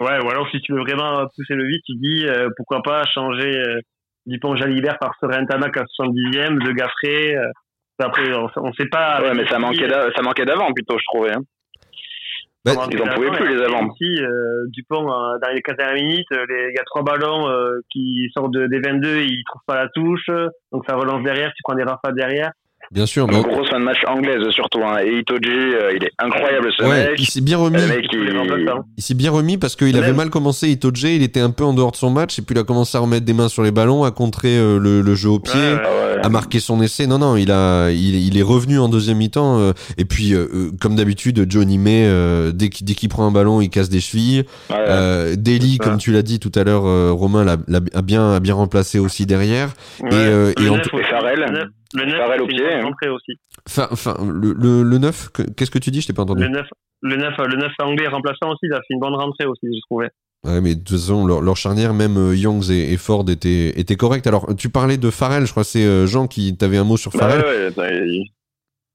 Ouais, 0.00 0.18
ou 0.24 0.28
alors 0.30 0.46
si 0.50 0.60
tu 0.60 0.72
veux 0.72 0.80
vraiment 0.80 1.26
pousser 1.34 1.54
le 1.54 1.66
vide, 1.66 1.80
tu 1.86 1.92
dis 1.96 2.26
euh, 2.26 2.48
pourquoi 2.56 2.82
pas 2.82 3.04
changer 3.06 3.56
euh, 3.56 3.80
Dupont 4.26 4.54
Jalibert 4.56 4.98
par 4.98 5.12
Soren 5.20 5.46
Tamac 5.46 5.74
à 5.76 5.84
70e, 5.86 6.58
de 6.58 6.72
Gaffré. 6.72 7.34
euh, 7.36 7.46
après, 8.02 8.32
on, 8.32 8.48
on 8.56 8.72
sait 8.74 8.86
pas. 8.86 9.22
Ouais, 9.22 9.34
mais 9.34 9.46
ça 9.46 9.58
manquait 9.58 9.88
d'a- 9.88 10.10
ça 10.14 10.22
manquait 10.22 10.44
d'avant 10.44 10.72
plutôt, 10.72 10.98
je 10.98 11.04
trouvais. 11.12 11.32
hein. 11.32 11.40
Bah, 12.64 12.72
ils 12.74 12.78
en 12.78 12.82
on 12.82 13.06
fait 13.06 13.14
pouvaient 13.14 13.30
plus, 13.30 13.56
les 13.56 13.62
avant. 13.62 13.88
Aussi, 13.88 14.22
euh, 14.22 14.66
Dupont, 14.68 15.10
euh, 15.10 15.38
dans 15.38 15.48
les 15.48 15.62
15 15.62 15.76
minutes, 15.94 16.26
euh, 16.32 16.44
il 16.48 16.74
y 16.76 16.78
a 16.78 16.84
trois 16.84 17.02
ballons 17.02 17.48
euh, 17.48 17.80
qui 17.90 18.28
sortent 18.34 18.52
de, 18.52 18.66
des 18.66 18.80
22, 18.80 19.22
ils 19.22 19.42
trouvent 19.46 19.62
pas 19.66 19.76
la 19.76 19.88
touche, 19.88 20.28
donc 20.70 20.84
ça 20.86 20.94
relance 20.94 21.22
derrière, 21.22 21.52
tu 21.56 21.62
prends 21.62 21.74
des 21.74 21.84
rafales 21.84 22.14
derrière. 22.14 22.52
Bien 22.92 23.06
sûr, 23.06 23.26
mais 23.26 23.36
Une 23.36 23.42
grosse 23.42 23.68
fin 23.70 23.78
de 23.78 23.84
match 23.84 23.98
anglaise 24.06 24.42
surtout. 24.50 24.80
Hein. 24.84 24.98
Et 25.04 25.18
Itoji, 25.20 25.48
euh, 25.48 25.92
il 25.96 26.04
est 26.04 26.12
incroyable 26.18 26.68
ce 26.76 26.82
ouais, 26.82 27.10
mec. 27.10 27.20
il 27.20 27.26
s'est 27.26 27.40
bien 27.40 27.58
remis. 27.58 27.76
Mec, 27.86 28.04
il... 28.96 29.02
s'est 29.02 29.14
bien 29.14 29.30
remis 29.30 29.58
parce 29.58 29.76
qu'il 29.76 29.96
avait 29.96 30.12
mal 30.12 30.30
commencé 30.30 30.68
Itoje, 30.68 31.04
il 31.04 31.22
était 31.22 31.40
un 31.40 31.50
peu 31.50 31.64
en 31.64 31.72
dehors 31.74 31.92
de 31.92 31.96
son 31.96 32.10
match 32.10 32.38
et 32.38 32.42
puis 32.42 32.54
il 32.54 32.58
a 32.58 32.64
commencé 32.64 32.96
à 32.96 33.00
remettre 33.00 33.24
des 33.24 33.32
mains 33.32 33.48
sur 33.48 33.62
les 33.62 33.70
ballons, 33.70 34.04
à 34.04 34.10
contrer 34.10 34.56
euh, 34.58 34.78
le, 34.78 35.00
le 35.00 35.14
jeu 35.14 35.28
au 35.30 35.38
pied. 35.38 35.54
Ouais, 35.54 35.74
ouais. 35.74 36.16
Ouais. 36.16 36.26
à 36.26 36.28
marquer 36.28 36.60
son 36.60 36.82
essai. 36.82 37.06
Non, 37.06 37.18
non, 37.18 37.36
il 37.36 37.50
a, 37.52 37.90
il, 37.90 38.14
il 38.16 38.36
est 38.38 38.42
revenu 38.42 38.78
en 38.78 38.88
deuxième 38.88 39.18
mi-temps. 39.18 39.58
euh, 39.58 39.72
et 39.96 40.04
puis, 40.04 40.34
comme 40.80 40.96
d'habitude, 40.96 41.46
Johnny 41.48 41.78
May, 41.78 42.04
euh, 42.06 42.50
dès 42.52 42.68
qu'il 42.68 43.08
prend 43.08 43.26
un 43.26 43.30
ballon, 43.30 43.60
il 43.60 43.70
casse 43.70 43.88
des 43.88 44.00
chevilles. 44.00 44.44
Euh, 44.70 45.36
Daly, 45.36 45.78
comme 45.78 45.98
tu 45.98 46.12
l'as 46.12 46.22
dit 46.22 46.38
tout 46.40 46.52
à 46.56 46.64
l'heure, 46.64 46.86
euh, 46.86 47.12
Romain 47.12 47.44
l'a, 47.44 47.56
a 47.94 48.02
bien, 48.02 48.34
a 48.34 48.40
bien 48.40 48.54
remplacé 48.54 48.98
aussi 48.98 49.26
derrière. 49.26 49.70
Ouais. 50.00 50.08
euh, 50.12 50.52
et 50.58 50.62
le 50.62 50.70
en. 50.72 50.76
Et 50.78 51.02
Farrell. 51.08 51.70
Le 51.94 52.04
neuf- 52.04 52.12
Le 52.14 52.18
9, 52.18 52.20
Farrell 52.26 52.40
au 52.42 52.44
c'est 52.46 52.54
pied, 52.54 52.64
une 52.64 52.70
hein. 52.70 52.78
bonne 52.82 52.92
entrée 52.92 53.08
aussi. 53.08 53.32
Enfin, 53.66 53.88
enfin, 53.90 54.16
le, 54.32 54.52
le, 54.52 54.82
le 54.82 54.98
9, 54.98 55.30
que- 55.32 55.42
qu'est-ce 55.42 55.70
que 55.70 55.78
tu 55.78 55.90
dis? 55.90 56.00
Je 56.00 56.06
t'ai 56.08 56.12
pas 56.12 56.22
entendu. 56.22 56.42
Le 56.42 56.48
9, 56.48 56.66
le 57.02 57.16
9, 57.16 57.34
le 57.38 57.56
9 57.56 57.72
anglais 57.80 58.06
remplaçant 58.08 58.50
aussi, 58.50 58.60
il 58.64 58.72
a 58.72 58.76
fait 58.78 58.94
une 58.94 59.00
bonne 59.00 59.14
rentrée 59.14 59.46
aussi, 59.46 59.60
je 59.66 59.80
trouvais. 59.90 60.10
Ouais, 60.44 60.60
mais 60.62 60.74
de 60.74 60.80
toute 60.80 60.96
façon, 60.96 61.26
leur, 61.26 61.42
leur 61.42 61.56
charnière, 61.56 61.92
même 61.92 62.16
euh, 62.16 62.34
Youngs 62.34 62.70
et, 62.70 62.92
et 62.92 62.96
Ford 62.96 63.24
étaient, 63.28 63.78
étaient 63.78 63.96
corrects. 63.96 64.26
Alors, 64.26 64.46
tu 64.56 64.70
parlais 64.70 64.96
de 64.96 65.10
Farrell, 65.10 65.44
je 65.46 65.50
crois 65.50 65.64
que 65.64 65.68
c'est 65.68 65.84
euh, 65.84 66.06
Jean 66.06 66.28
qui 66.28 66.56
t'avait 66.56 66.78
un 66.78 66.84
mot 66.84 66.96
sur 66.96 67.10
Bah 67.12 67.18
Farrell. 67.28 67.44
ouais, 67.44 67.72
ouais, 67.76 68.20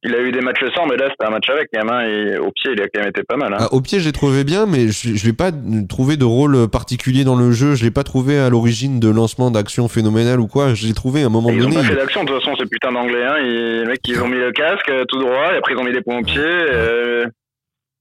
il... 0.05 0.15
a 0.15 0.19
eu 0.21 0.31
des 0.31 0.41
matchs 0.41 0.63
sans, 0.75 0.85
mais 0.85 0.95
là 0.97 1.07
c'était 1.09 1.25
un 1.25 1.31
match 1.31 1.49
avec 1.49 1.69
quand 1.73 1.83
même. 1.83 1.93
hein, 1.93 2.01
et 2.07 2.37
au 2.37 2.51
pied, 2.51 2.71
il 2.73 2.81
a 2.81 2.85
quand 2.87 2.99
même 3.01 3.09
été 3.09 3.23
pas 3.23 3.37
mal. 3.37 3.53
Hein. 3.53 3.57
Ah, 3.59 3.73
au 3.73 3.81
pied, 3.81 3.99
je 3.99 4.05
l'ai 4.05 4.11
trouvé 4.11 4.43
bien, 4.43 4.65
mais 4.65 4.87
je, 4.89 5.15
je 5.15 5.25
l'ai 5.25 5.33
pas 5.33 5.51
trouvé 5.89 6.17
de 6.17 6.25
rôle 6.25 6.67
particulier 6.69 7.23
dans 7.23 7.35
le 7.35 7.51
jeu. 7.51 7.75
Je 7.75 7.83
l'ai 7.83 7.91
pas 7.91 8.03
trouvé 8.03 8.37
à 8.39 8.49
l'origine 8.49 8.99
de 8.99 9.09
lancement 9.09 9.51
d'action 9.51 9.87
phénoménal 9.87 10.39
ou 10.39 10.47
quoi. 10.47 10.73
Je 10.73 10.87
l'ai 10.87 10.93
trouvé 10.93 11.23
à 11.23 11.25
un 11.25 11.29
moment 11.29 11.49
Et 11.49 11.55
ils 11.55 11.61
ont 11.65 11.69
donné. 11.69 11.75
pas 11.77 11.83
fait 11.83 11.95
d'action 11.95 12.23
de 12.23 12.29
toute 12.29 12.39
façon, 12.43 12.55
ces 12.57 12.65
putains 12.67 12.91
d'anglais. 12.91 13.25
Hein. 13.25 13.35
Ils... 13.43 13.79
Les 13.81 13.85
mecs, 13.85 14.07
ils 14.07 14.21
ont 14.21 14.27
mis 14.27 14.37
le 14.37 14.51
casque 14.51 14.89
euh, 14.89 15.03
tout 15.07 15.19
droit, 15.19 15.53
et 15.53 15.57
après 15.57 15.73
ils 15.73 15.77
ont 15.79 15.83
mis 15.83 15.93
des 15.93 16.01
points 16.01 16.19
au 16.19 16.23
pied. 16.23 16.39
Euh... 16.41 17.25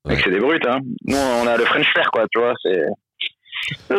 Ouais. 0.07 0.17
C'est 0.23 0.31
des 0.31 0.39
brutes. 0.39 0.67
Hein. 0.67 0.79
Nous, 1.07 1.17
on 1.17 1.47
a 1.47 1.57
le 1.57 1.65
French 1.65 1.87
flair, 1.93 2.11
quoi, 2.13 2.25
tu 2.31 2.39
vois. 2.39 2.53
C'est. 2.63 2.83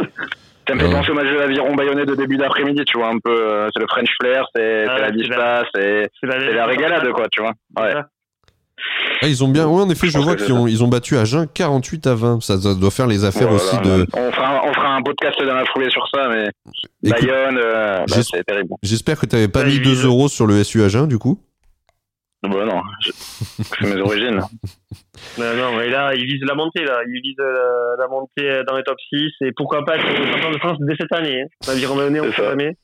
Ça 0.68 0.76
me 0.76 0.80
fait 0.80 0.90
penser 0.92 1.12
au 1.12 1.14
match 1.14 1.28
de 1.28 1.36
l'aviron 1.38 1.76
bayonnais 1.76 2.06
de 2.06 2.16
début 2.16 2.38
d'après-midi, 2.38 2.84
tu 2.86 2.98
vois, 2.98 3.10
un 3.10 3.20
peu. 3.24 3.32
euh, 3.32 3.68
C'est 3.74 3.80
le 3.82 3.88
French 3.88 4.10
flair, 4.22 4.46
c'est 4.56 4.86
Ah, 4.88 5.00
la 5.00 5.12
vista, 5.12 5.64
c'est 5.76 6.10
la, 6.24 6.66
régalade, 6.66 7.10
quoi, 7.12 7.28
tu 7.32 7.42
vois. 7.42 7.52
Ouais. 7.78 7.94
Ah, 9.22 9.28
ils 9.28 9.44
ont 9.44 9.48
bien. 9.48 9.68
Ouais, 9.68 9.82
en 9.84 9.90
effet, 9.90 10.08
Je 10.08 10.18
vois 10.20 10.36
qu'ils 10.36 10.54
ont, 10.54 10.68
ils 10.68 10.84
ont 10.84 10.88
battu 10.88 11.18
à 11.18 11.24
Jeun 11.26 11.48
48 11.52 12.08
à 12.08 12.16
20. 12.16 12.42
Ça, 12.44 12.60
ça 12.60 12.76
doit 12.76 12.92
faire 12.92 13.08
les 13.08 13.24
affaires 13.24 13.48
Voilà. 13.48 13.56
aussi 13.64 13.78
de. 13.78 14.06
On 14.18 14.32
fera, 14.32 14.50
un- 14.58 14.70
on 14.70 14.74
fera 14.74 14.96
un 14.96 15.02
podcast 15.02 15.42
dans 15.42 15.54
la 15.56 15.66
foulée 15.66 15.90
sur 15.90 16.06
ça, 16.14 16.28
mais 16.30 16.50
Écoute, 17.04 17.22
Bayonne, 17.26 17.58
euh, 17.58 17.98
bah, 18.08 18.22
c'est 18.22 18.44
terrible. 18.44 18.70
J'espère 18.84 19.20
que 19.20 19.26
t'avais 19.26 19.48
pas 19.48 19.62
Ouais, 19.62 19.68
mis 19.68 19.76
ils 19.76 19.82
2 19.82 19.90
visent- 19.92 20.06
euros 20.06 20.28
sur 20.28 20.46
le 20.46 20.62
SU 20.64 20.84
à 20.84 20.90
Jeun, 20.90 21.08
du 21.08 21.18
coup. 21.18 21.40
Non, 22.48 22.82
je- 23.02 23.12
c'est 23.12 23.82
mes 23.96 24.02
origines. 24.02 24.42
Non, 25.38 25.54
non, 25.56 25.82
et 25.82 25.90
là, 25.90 26.14
il 26.16 26.26
vise 26.26 26.42
la 26.48 26.56
montée, 26.56 26.84
là. 26.84 27.00
Il 27.08 27.22
vise 27.22 27.36
euh, 27.40 27.96
la 27.98 28.08
montée 28.08 28.64
dans 28.68 28.76
les 28.78 28.84
top 28.84 28.98
6. 29.14 29.32
Et 29.42 29.52
pourquoi 29.56 29.84
pas 29.84 29.96
être 29.98 30.06
champion 30.06 30.52
de 30.52 30.58
France 30.60 30.78
dès 30.82 30.96
cette 30.98 31.12
année. 31.12 31.42
Hein. 31.42 31.48
L'aviron 31.68 31.96
bayonnais, 31.96 32.20
on 32.22 32.24
C'est 32.26 32.30
sait 32.32 32.42
ça. 32.44 32.50
jamais. 32.52 32.78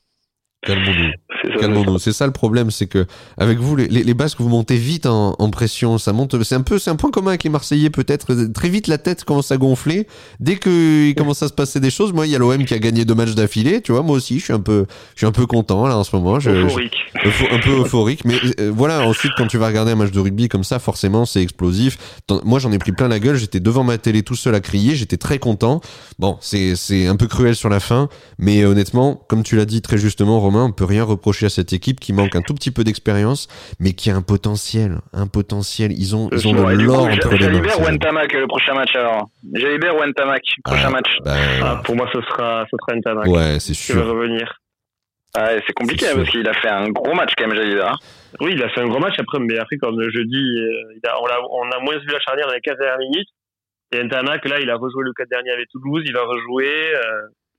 Calmons-nous. 0.66 1.10
C'est 1.42 1.52
ça. 1.52 1.58
Calmons-nous. 1.58 1.98
C'est 1.98 2.12
ça 2.12 2.26
le 2.26 2.32
problème, 2.32 2.70
c'est 2.70 2.86
que 2.86 3.06
avec 3.36 3.58
vous, 3.58 3.74
les, 3.74 3.88
les, 3.88 4.14
Basques, 4.14 4.40
vous 4.40 4.48
montez 4.48 4.76
vite 4.76 5.06
en, 5.06 5.34
en 5.38 5.50
pression. 5.50 5.98
Ça 5.98 6.12
monte. 6.12 6.40
C'est 6.44 6.54
un 6.54 6.60
peu, 6.60 6.78
c'est 6.78 6.90
un 6.90 6.96
point 6.96 7.10
commun 7.10 7.30
avec 7.30 7.42
les 7.42 7.50
Marseillais 7.50 7.90
peut-être. 7.90 8.32
Très 8.52 8.68
vite, 8.68 8.86
la 8.86 8.98
tête 8.98 9.24
commence 9.24 9.50
à 9.50 9.56
gonfler. 9.56 10.06
Dès 10.38 10.56
que 10.56 11.08
il 11.08 11.14
commence 11.16 11.42
à 11.42 11.48
se 11.48 11.52
passer 11.52 11.80
des 11.80 11.90
choses, 11.90 12.12
moi, 12.12 12.26
il 12.26 12.30
y 12.30 12.36
a 12.36 12.38
l'OM 12.38 12.64
qui 12.64 12.74
a 12.74 12.78
gagné 12.78 13.04
deux 13.04 13.14
matchs 13.16 13.34
d'affilée. 13.34 13.80
Tu 13.82 13.90
vois, 13.92 14.02
moi 14.02 14.16
aussi, 14.16 14.38
je 14.38 14.44
suis 14.44 14.52
un 14.52 14.60
peu, 14.60 14.86
je 15.14 15.20
suis 15.20 15.26
un 15.26 15.32
peu 15.32 15.46
content 15.46 15.86
là 15.86 15.96
en 15.98 16.04
ce 16.04 16.14
moment. 16.14 16.38
Je, 16.38 16.50
Euphorique. 16.50 16.96
Eupho- 17.24 17.52
un 17.52 17.58
peu 17.58 17.80
euphorique 17.80 18.24
mais 18.24 18.34
euh, 18.58 18.72
voilà 18.74 19.06
ensuite 19.06 19.32
quand 19.36 19.46
tu 19.46 19.58
vas 19.58 19.66
regarder 19.66 19.92
un 19.92 19.96
match 19.96 20.10
de 20.12 20.18
rugby 20.20 20.48
comme 20.48 20.64
ça 20.64 20.78
forcément 20.78 21.26
c'est 21.26 21.42
explosif 21.42 21.98
moi 22.44 22.58
j'en 22.58 22.72
ai 22.72 22.78
pris 22.78 22.92
plein 22.92 23.06
la 23.06 23.18
gueule 23.20 23.36
j'étais 23.36 23.60
devant 23.60 23.84
ma 23.84 23.98
télé 23.98 24.22
tout 24.22 24.34
seul 24.34 24.54
à 24.54 24.60
crier 24.60 24.96
j'étais 24.96 25.18
très 25.18 25.38
content 25.38 25.80
bon 26.18 26.38
c'est 26.40 26.74
c'est 26.74 27.06
un 27.06 27.16
peu 27.16 27.26
cruel 27.26 27.54
sur 27.54 27.68
la 27.68 27.80
fin 27.80 28.08
mais 28.38 28.64
honnêtement 28.64 29.20
comme 29.28 29.42
tu 29.42 29.56
l'as 29.56 29.66
dit 29.66 29.82
très 29.82 29.98
justement 29.98 30.40
Romain 30.52 30.66
on 30.68 30.72
peut 30.72 30.84
rien 30.84 31.04
reprocher 31.04 31.46
à 31.46 31.48
cette 31.48 31.72
équipe 31.72 31.98
qui 32.00 32.12
manque 32.12 32.34
un 32.36 32.42
tout 32.42 32.54
petit 32.54 32.70
peu 32.70 32.84
d'expérience 32.84 33.48
mais 33.80 33.92
qui 33.92 34.10
a 34.10 34.16
un 34.16 34.22
potentiel 34.22 34.98
un 35.12 35.26
potentiel 35.26 35.92
ils 35.92 36.14
ont 36.16 36.28
ils 36.32 36.46
ont 36.48 36.68
et 36.68 36.72
le 36.74 36.78
du 36.78 36.86
coup, 36.86 36.92
l'or 36.92 37.04
entre 37.06 37.34
les 37.36 37.48
mains 37.60 37.76
ou. 37.80 37.90
Ntamak 37.90 38.32
le 38.32 38.46
prochain 38.46 38.74
match 38.74 38.94
alors 38.94 39.28
Jalibert 39.54 39.96
ou 39.96 40.04
Ntamak 40.04 40.42
prochain 40.64 40.82
Ah, 40.86 40.90
match 40.90 41.08
bah, 41.24 41.34
Ah, 41.62 41.80
pour 41.84 41.96
moi, 41.96 42.08
ce 42.12 42.20
sera, 42.22 42.64
ce 42.70 42.76
sera 42.80 42.96
Ntamak 42.98 43.26
ouais 43.26 43.58
c'est 43.60 43.72
qui 43.72 43.92
va 43.92 44.02
sûr 44.02 44.06
revenir. 44.06 44.52
Ah, 45.34 45.46
ouais, 45.46 45.62
c'est 45.66 45.72
compliqué 45.72 46.06
hein, 46.08 46.12
parce 46.16 46.28
qu'il 46.28 46.46
a 46.46 46.52
fait 46.52 46.68
un 46.68 46.88
gros 46.90 47.14
match 47.14 47.32
quand 47.38 47.46
même, 47.46 47.56
Jalibert. 47.56 47.92
hein. 47.92 47.96
Oui, 48.40 48.52
il 48.54 48.62
a 48.62 48.68
fait 48.68 48.80
un 48.82 48.88
gros 48.88 48.98
match 48.98 49.14
après, 49.18 49.38
mais 49.38 49.56
après, 49.58 49.76
comme 49.78 49.96
je 50.02 50.20
dis, 50.22 50.36
euh, 50.60 50.92
il 50.94 51.08
a- 51.08 51.18
on, 51.22 51.24
a, 51.26 51.38
on 51.50 51.70
a 51.70 51.80
moins 51.80 51.96
vu 51.98 52.06
la 52.08 52.20
charnière 52.20 52.46
dans 52.46 52.52
les 52.52 52.60
15 52.60 52.76
dernières 52.78 52.98
minutes. 52.98 53.28
Et 53.94 54.02
Ntamak, 54.04 54.46
là, 54.46 54.60
il 54.60 54.68
a 54.68 54.76
rejoué 54.76 55.04
le 55.04 55.12
4 55.16 55.28
dernier 55.30 55.50
avec 55.52 55.68
Toulouse, 55.70 56.02
il 56.04 56.12
va 56.12 56.22
rejouer. 56.24 56.94
euh, 56.94 57.00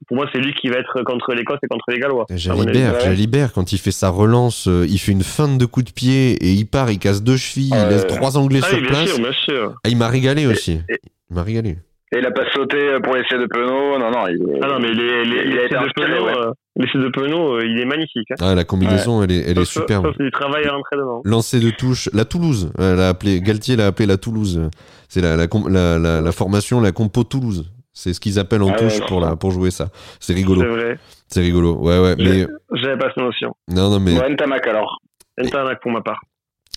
pour 0.07 0.17
moi, 0.17 0.27
c'est 0.33 0.39
lui 0.39 0.53
qui 0.53 0.69
va 0.69 0.77
être 0.77 1.03
contre 1.03 1.33
l'Écosse 1.33 1.59
et 1.63 1.67
contre 1.67 1.85
les 1.89 1.99
Gallois. 1.99 2.25
Jalibert. 2.29 2.99
Jalibert, 2.99 3.53
quand 3.53 3.71
il 3.73 3.77
fait 3.77 3.91
sa 3.91 4.09
relance, 4.09 4.67
euh, 4.67 4.85
il 4.89 4.97
fait 4.99 5.11
une 5.11 5.23
feinte 5.23 5.57
de 5.57 5.65
coup 5.65 5.81
de 5.83 5.91
pied 5.91 6.31
et 6.33 6.51
il 6.51 6.65
part, 6.65 6.91
il 6.91 6.99
casse 6.99 7.23
deux 7.23 7.37
chevilles, 7.37 7.71
il 7.73 7.89
laisse 7.89 8.07
trois 8.07 8.37
Anglais 8.37 8.59
Ah 8.63 8.67
sur 8.67 8.77
oui, 8.77 8.81
bien 8.83 8.89
place. 8.91 9.09
sûr, 9.09 9.17
bien 9.19 9.31
sûr. 9.33 9.73
Ah, 9.83 9.89
il 9.89 9.97
m'a 9.97 10.07
régalé 10.07 10.45
aussi. 10.45 10.73
et- 10.89 10.99
Il 11.29 11.35
m'a 11.35 11.43
régalé. 11.43 11.77
Et 12.15 12.19
il 12.19 12.25
a 12.27 12.31
pas 12.31 12.43
sauté 12.53 12.77
pour 13.03 13.15
l'essai 13.15 13.39
de 13.39 13.47
Penaud. 13.47 13.97
Non, 13.97 14.11
non, 14.11 14.27
il, 14.27 14.37
Ah 14.61 14.67
non, 14.67 14.79
mais 14.79 14.91
les, 14.93 15.25
les, 15.25 15.49
Il 15.49 15.57
a 15.57 15.65
été 15.65 15.73
de 15.73 15.79
inspiré, 15.79 16.11
Penaud, 16.13 16.25
ouais. 16.25 16.37
euh, 16.37 16.51
l'essai 16.75 16.99
de 16.99 17.09
Penaud, 17.09 17.55
euh, 17.55 17.65
il 17.65 17.79
est 17.79 17.85
magnifique. 17.85 18.29
Hein. 18.29 18.35
Ah, 18.39 18.53
la 18.53 18.63
combinaison, 18.65 19.23
elle 19.23 19.31
est, 19.31 19.49
elle 19.49 19.57
est 19.57 19.65
superbe. 19.65 20.05
ça, 20.05 20.11
c'est 20.15 20.23
du 20.23 20.29
travail 20.29 20.63
à 20.65 20.73
l'entraînement. 20.73 21.21
Lancer 21.25 21.59
de 21.59 21.71
touche, 21.71 22.09
la 22.13 22.23
Toulouse. 22.25 22.71
Elle 22.77 22.99
a 22.99 23.09
appelé, 23.09 23.41
Galtier 23.41 23.75
l'a 23.77 23.87
appelé 23.87 24.05
la 24.05 24.17
Toulouse. 24.17 24.61
C'est 25.09 25.21
la, 25.21 25.35
la, 25.35 25.47
com- 25.47 25.67
la, 25.69 25.97
la, 25.97 26.21
la 26.21 26.31
formation, 26.31 26.79
la 26.81 26.91
compo 26.91 27.23
Toulouse. 27.23 27.71
C'est 27.93 28.13
ce 28.13 28.19
qu'ils 28.19 28.39
appellent 28.39 28.63
en 28.63 28.69
Ah 28.71 28.77
touche 28.77 28.99
pour, 29.07 29.19
la, 29.21 29.35
pour 29.35 29.51
jouer 29.51 29.69
ça. 29.71 29.89
C'est 30.19 30.33
C'est 30.33 30.39
rigolo. 30.39 30.73
vrai. 30.73 30.97
C'est 31.27 31.41
rigolo. 31.41 31.75
Ouais, 31.75 31.99
ouais. 31.99 32.15
Mais, 32.17 32.47
J'avais 32.73 32.97
pas 32.97 33.07
cette 33.09 33.17
notion. 33.23 33.53
non, 33.69 33.89
non, 33.91 33.99
mais, 33.99 34.17
Ouais, 34.19 34.29
Ntamak 34.33 34.65
alors. 34.67 34.97
Ntamak 35.37 35.79
pour 35.81 35.91
ma 35.91 36.01
part. 36.01 36.19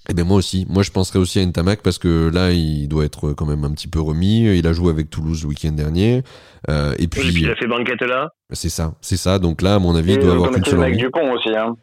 eh 0.09 0.15
ben, 0.15 0.25
moi 0.27 0.37
aussi. 0.37 0.67
Moi, 0.69 0.83
je 0.83 0.91
penserais 0.91 1.19
aussi 1.19 1.41
à 1.41 1.47
Ntamak 1.47 1.83
parce 1.83 1.99
que 1.99 2.31
là, 2.33 2.53
il 2.53 2.87
doit 2.89 3.05
être 3.05 3.33
quand 3.33 3.47
même 3.47 3.65
un 3.65 3.71
petit 3.73 3.89
peu 3.89 4.01
remis. 4.01 4.45
Il 4.59 4.67
a 4.67 4.73
joué 4.73 4.91
avec 4.91 5.09
Toulouse 5.11 5.43
le 5.43 5.49
week-end 5.49 5.73
dernier. 5.73 6.23
Euh, 6.69 6.95
et 6.99 7.07
puis, 7.09 7.21
puis 7.33 7.43
il 7.43 7.51
a 7.51 7.57
fait 7.57 7.67
banquette 7.67 8.03
là. 8.03 8.29
c'est 8.53 8.69
ça. 8.69 8.95
C'est 9.01 9.17
ça. 9.17 9.39
Donc 9.39 9.63
là, 9.63 9.77
à 9.77 9.79
mon 9.79 9.95
avis, 9.95 10.13
il 10.13 10.19
Et 10.19 10.23
doit 10.23 10.33
avoir 10.33 10.51
qu'une 10.51 10.65
seule 10.65 10.81
avec 10.83 10.95
envie. 10.95 11.03
Dupont 11.03 11.33
aussi. 11.33 11.49
Hein. 11.51 11.77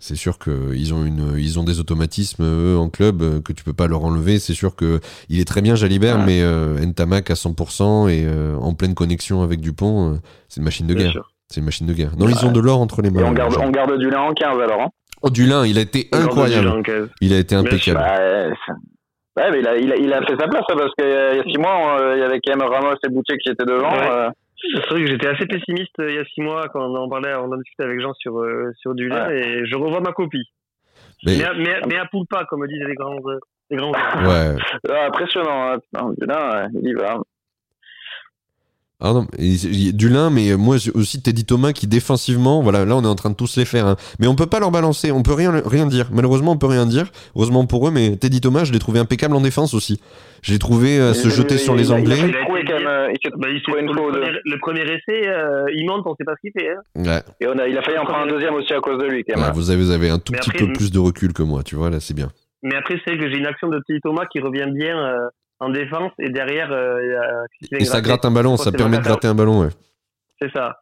C'est 0.00 0.14
sûr 0.16 0.38
qu'ils 0.38 0.94
ont 0.94 1.04
une, 1.04 1.34
ils 1.36 1.58
ont 1.58 1.64
des 1.64 1.80
automatismes 1.80 2.44
eux 2.44 2.76
en 2.78 2.88
club 2.88 3.20
euh, 3.22 3.40
que 3.40 3.52
tu 3.52 3.64
peux 3.64 3.72
pas 3.72 3.88
leur 3.88 4.04
enlever. 4.04 4.38
C'est 4.38 4.54
sûr 4.54 4.76
que 4.76 5.00
il 5.28 5.40
est 5.40 5.44
très 5.44 5.60
bien 5.60 5.74
Jalibert, 5.74 6.18
Ouais. 6.18 6.24
mais 6.26 6.42
euh, 6.42 6.78
Ntamak 6.84 7.30
à 7.30 7.34
100% 7.34 8.08
et 8.08 8.24
euh, 8.24 8.54
en 8.56 8.74
pleine 8.74 8.94
connexion 8.94 9.42
avec 9.42 9.60
Dupont, 9.60 10.12
euh, 10.12 10.16
c'est 10.48 10.58
une 10.60 10.64
machine 10.64 10.86
de 10.86 10.94
Bien 10.94 11.04
guerre. 11.04 11.12
sûr. 11.12 11.30
C'est 11.50 11.60
une 11.60 11.64
machine 11.66 11.86
de 11.86 11.92
guerre. 11.94 12.12
Non, 12.18 12.28
ils 12.28 12.44
ont 12.46 12.52
de 12.52 12.60
l'or 12.60 12.80
entre 12.80 13.02
les 13.02 13.08
Et 13.08 13.12
mains. 13.12 13.24
on 13.24 13.32
garde, 13.32 13.52
Jean. 13.54 13.64
on 13.66 13.70
garde 13.70 13.98
du 13.98 14.08
lin 14.10 14.20
en 14.20 14.32
15 14.34 14.60
alors. 14.60 14.82
Hein. 14.82 14.88
Oh, 15.22 15.30
Dulin, 15.30 15.66
il 15.66 15.78
a 15.78 15.80
été 15.80 16.08
incroyable. 16.12 16.82
du. 16.84 16.92
Il 17.20 17.32
a 17.32 17.38
été 17.38 17.54
impeccable. 17.56 17.98
Bah, 17.98 19.44
ouais, 19.44 19.50
mais 19.50 19.58
il 19.60 19.66
a, 19.66 19.76
il, 19.76 19.92
a, 19.92 19.96
il 19.96 20.12
a 20.12 20.20
fait 20.26 20.36
sa 20.38 20.46
place 20.46 20.62
hein, 20.70 20.74
parce 20.78 20.92
qu'il 20.96 21.08
y 21.08 21.40
a 21.40 21.42
6 21.42 21.58
mois, 21.58 21.98
euh, 22.00 22.14
il 22.16 22.20
y 22.20 22.22
avait 22.22 22.38
quand 22.44 22.56
même 22.56 22.68
Ramos 22.68 22.94
et 23.04 23.08
Boutier 23.08 23.36
qui 23.38 23.50
étaient 23.50 23.64
devant. 23.64 23.90
Ouais. 23.90 24.28
C'est 24.60 24.86
vrai 24.90 25.00
que 25.00 25.06
j'étais 25.06 25.28
assez 25.28 25.46
pessimiste 25.46 25.98
euh, 26.00 26.10
il 26.10 26.16
y 26.16 26.18
a 26.18 26.24
six 26.24 26.40
mois 26.40 26.68
quand 26.68 26.80
on 26.80 26.94
en 26.96 27.08
parlait, 27.08 27.34
on 27.34 27.52
en 27.52 27.56
discutait 27.56 27.84
avec 27.84 28.00
Jean 28.00 28.12
sur, 28.14 28.38
euh, 28.40 28.72
sur 28.76 28.94
du 28.94 29.08
lait 29.08 29.38
et 29.40 29.66
je 29.66 29.76
revois 29.76 30.00
ma 30.00 30.12
copie. 30.12 30.44
Mais, 31.24 31.38
Mais, 31.38 31.44
mais, 31.58 31.80
mais 31.88 31.96
à 31.96 32.06
poule 32.06 32.26
pas, 32.28 32.44
comme 32.44 32.66
disent 32.66 32.82
les 32.86 32.94
grands. 32.94 33.18
euh, 33.26 33.38
Les 33.70 33.76
grands 33.76 33.92
ouais. 33.92 34.56
ah, 34.90 35.06
impressionnant. 35.06 35.72
Hein. 35.72 35.78
Putain, 35.78 36.12
Dulin, 36.18 36.68
il 36.82 36.88
y 36.88 36.94
va. 36.94 37.18
Ah 39.00 39.12
non, 39.12 39.28
et- 39.38 39.92
Dulin, 39.92 40.28
mais 40.28 40.56
moi 40.56 40.76
aussi 40.94 41.22
Teddy 41.22 41.44
Thomas 41.44 41.72
qui 41.72 41.86
défensivement, 41.86 42.62
voilà, 42.62 42.84
là 42.84 42.96
on 42.96 43.02
est 43.04 43.06
en 43.06 43.14
train 43.14 43.30
de 43.30 43.36
tous 43.36 43.56
les 43.56 43.64
faire, 43.64 43.86
hein. 43.86 43.96
mais 44.18 44.26
on 44.26 44.34
peut 44.34 44.46
pas 44.46 44.58
leur 44.58 44.72
balancer, 44.72 45.12
on 45.12 45.22
peut 45.22 45.34
rien 45.34 45.62
rien 45.64 45.86
dire. 45.86 46.08
Malheureusement, 46.12 46.52
on 46.52 46.58
peut 46.58 46.66
rien 46.66 46.84
dire. 46.84 47.06
Heureusement 47.36 47.64
pour 47.64 47.86
eux, 47.86 47.92
mais 47.92 48.16
Teddy 48.16 48.40
Thomas, 48.40 48.64
je 48.64 48.72
l'ai 48.72 48.80
trouvé 48.80 48.98
impeccable 48.98 49.36
en 49.36 49.40
défense 49.40 49.72
aussi. 49.72 50.00
Je 50.42 50.52
l'ai 50.52 50.58
trouvé 50.58 50.98
euh, 50.98 51.14
se 51.14 51.28
jeter 51.28 51.54
il- 51.54 51.60
sur 51.60 51.76
les 51.76 51.92
Anglais. 51.92 52.16
Euh, 52.20 52.26
le, 54.44 54.58
premier, 54.58 54.82
essai, 54.82 55.28
euh, 55.28 55.64
il 55.74 55.86
monte, 55.86 56.02
on 56.06 56.14
sait 56.16 56.24
pas 56.24 56.34
ce 56.34 56.40
qu'il 56.40 56.52
fait. 56.60 56.68
Hein. 56.70 56.80
Ouais. 56.96 57.22
Et 57.40 57.46
on 57.46 57.58
a, 57.58 57.68
il 57.68 57.76
a 57.78 57.82
failli 57.82 57.98
en 57.98 58.04
prendre 58.04 58.24
un 58.24 58.26
deuxième 58.26 58.54
aussi 58.54 58.72
à 58.72 58.80
cause 58.80 58.98
de 58.98 59.04
lui. 59.06 59.24
Quand 59.24 59.38
Ouais, 59.38 59.46
même. 59.46 59.54
vous, 59.54 59.70
avez, 59.70 59.80
vous 59.82 59.90
avez 59.90 60.10
un 60.10 60.18
tout 60.18 60.32
Mais 60.32 60.38
petit 60.38 60.50
après- 60.50 60.66
peu 60.66 60.72
plus 60.72 60.90
de 60.90 60.98
recul 60.98 61.32
que 61.32 61.42
moi, 61.42 61.62
tu 61.62 61.76
vois, 61.76 61.90
là 61.90 62.00
c'est 62.00 62.14
bien. 62.14 62.30
Mais 62.62 62.74
après, 62.74 62.96
c'est 63.04 63.14
vrai 63.14 63.24
que 63.24 63.30
j'ai 63.30 63.38
une 63.38 63.46
action 63.46 63.68
de 63.68 63.78
petit 63.86 64.00
Thomas 64.00 64.26
qui 64.26 64.40
revient 64.40 64.66
bien 64.74 64.98
euh, 64.98 65.28
en 65.60 65.70
défense 65.70 66.12
et 66.18 66.30
derrière, 66.30 66.70
euh, 66.72 67.00
y 67.70 67.74
a 67.76 67.78
Et 67.80 67.84
ça 67.84 68.00
gratte 68.00 68.24
un 68.24 68.30
ballon, 68.30 68.56
ça 68.56 68.72
permet 68.72 68.98
de 68.98 69.02
gratter 69.02 69.28
un 69.28 69.34
ballon, 69.34 69.60
ouais. 69.62 69.70
C'est 70.40 70.52
ça. 70.52 70.76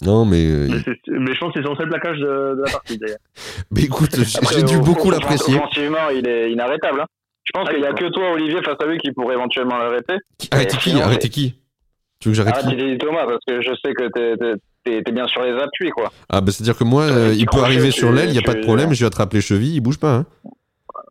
Non, 0.00 0.24
mais, 0.24 0.46
euh, 0.46 0.68
Mais, 0.70 0.76
il- 0.76 0.84
c'est- 0.84 1.10
mais 1.18 1.34
je 1.34 1.40
pense 1.40 1.52
que 1.52 1.60
c'est 1.60 1.66
son 1.66 1.74
seul 1.74 1.88
plaquage 1.88 2.18
de, 2.18 2.54
de 2.56 2.62
la 2.64 2.70
partie 2.70 2.98
d'ailleurs. 2.98 3.18
mais 3.72 3.82
écoute, 3.82 4.14
j'ai 4.52 4.62
dû 4.62 4.76
au- 4.76 4.80
beaucoup 4.80 5.08
au- 5.08 5.10
l'apprécier. 5.10 5.56
Offensivement, 5.56 6.08
il 6.14 6.26
est 6.28 6.52
inarrêtable. 6.52 7.00
Hein. 7.00 7.06
Je 7.44 7.50
pense 7.52 7.66
Ah, 7.68 7.74
qu'il 7.74 7.82
y 7.82 7.86
a 7.86 7.92
que 7.92 8.08
toi, 8.10 8.30
Olivier, 8.32 8.62
face 8.62 8.76
à 8.80 8.86
lui, 8.86 8.98
qui 8.98 9.10
pourrait 9.12 9.34
éventuellement 9.34 9.76
l'arrêter. 9.78 10.14
Arrêtez 10.52 10.76
qui 10.76 10.90
sinon, 10.90 11.02
Arrêtez 11.02 11.28
qui? 11.30 11.54
Tu 12.20 12.28
veux 12.28 12.32
que 12.32 12.36
j'arrête 12.36 12.54
Arrête 12.64 12.78
qui? 12.78 12.98
Thomas, 12.98 13.26
parce 13.26 13.40
que 13.46 13.60
je 13.60 13.70
sais 13.84 13.92
que 13.94 14.08
t'es- 14.08 15.12
bien 15.12 15.26
sur 15.28 15.42
les 15.42 15.52
appuis, 15.52 15.90
quoi. 15.90 16.10
Ah 16.30 16.40
bah 16.40 16.50
c'est-à-dire 16.50 16.76
que 16.76 16.84
moi, 16.84 17.02
euh, 17.04 17.30
petit 17.30 17.40
il 17.40 17.46
peut 17.46 17.58
arriver 17.60 17.90
sur 17.90 18.10
l'aile, 18.12 18.30
il 18.30 18.34
y 18.34 18.38
a 18.38 18.42
pas 18.42 18.54
de 18.54 18.60
problème, 18.62 18.92
je 18.94 18.98
lui 19.00 19.06
attrape 19.06 19.32
les 19.34 19.40
chevilles, 19.42 19.74
il 19.76 19.80
bouge 19.80 19.98
pas. 19.98 20.14
Hein. 20.14 20.26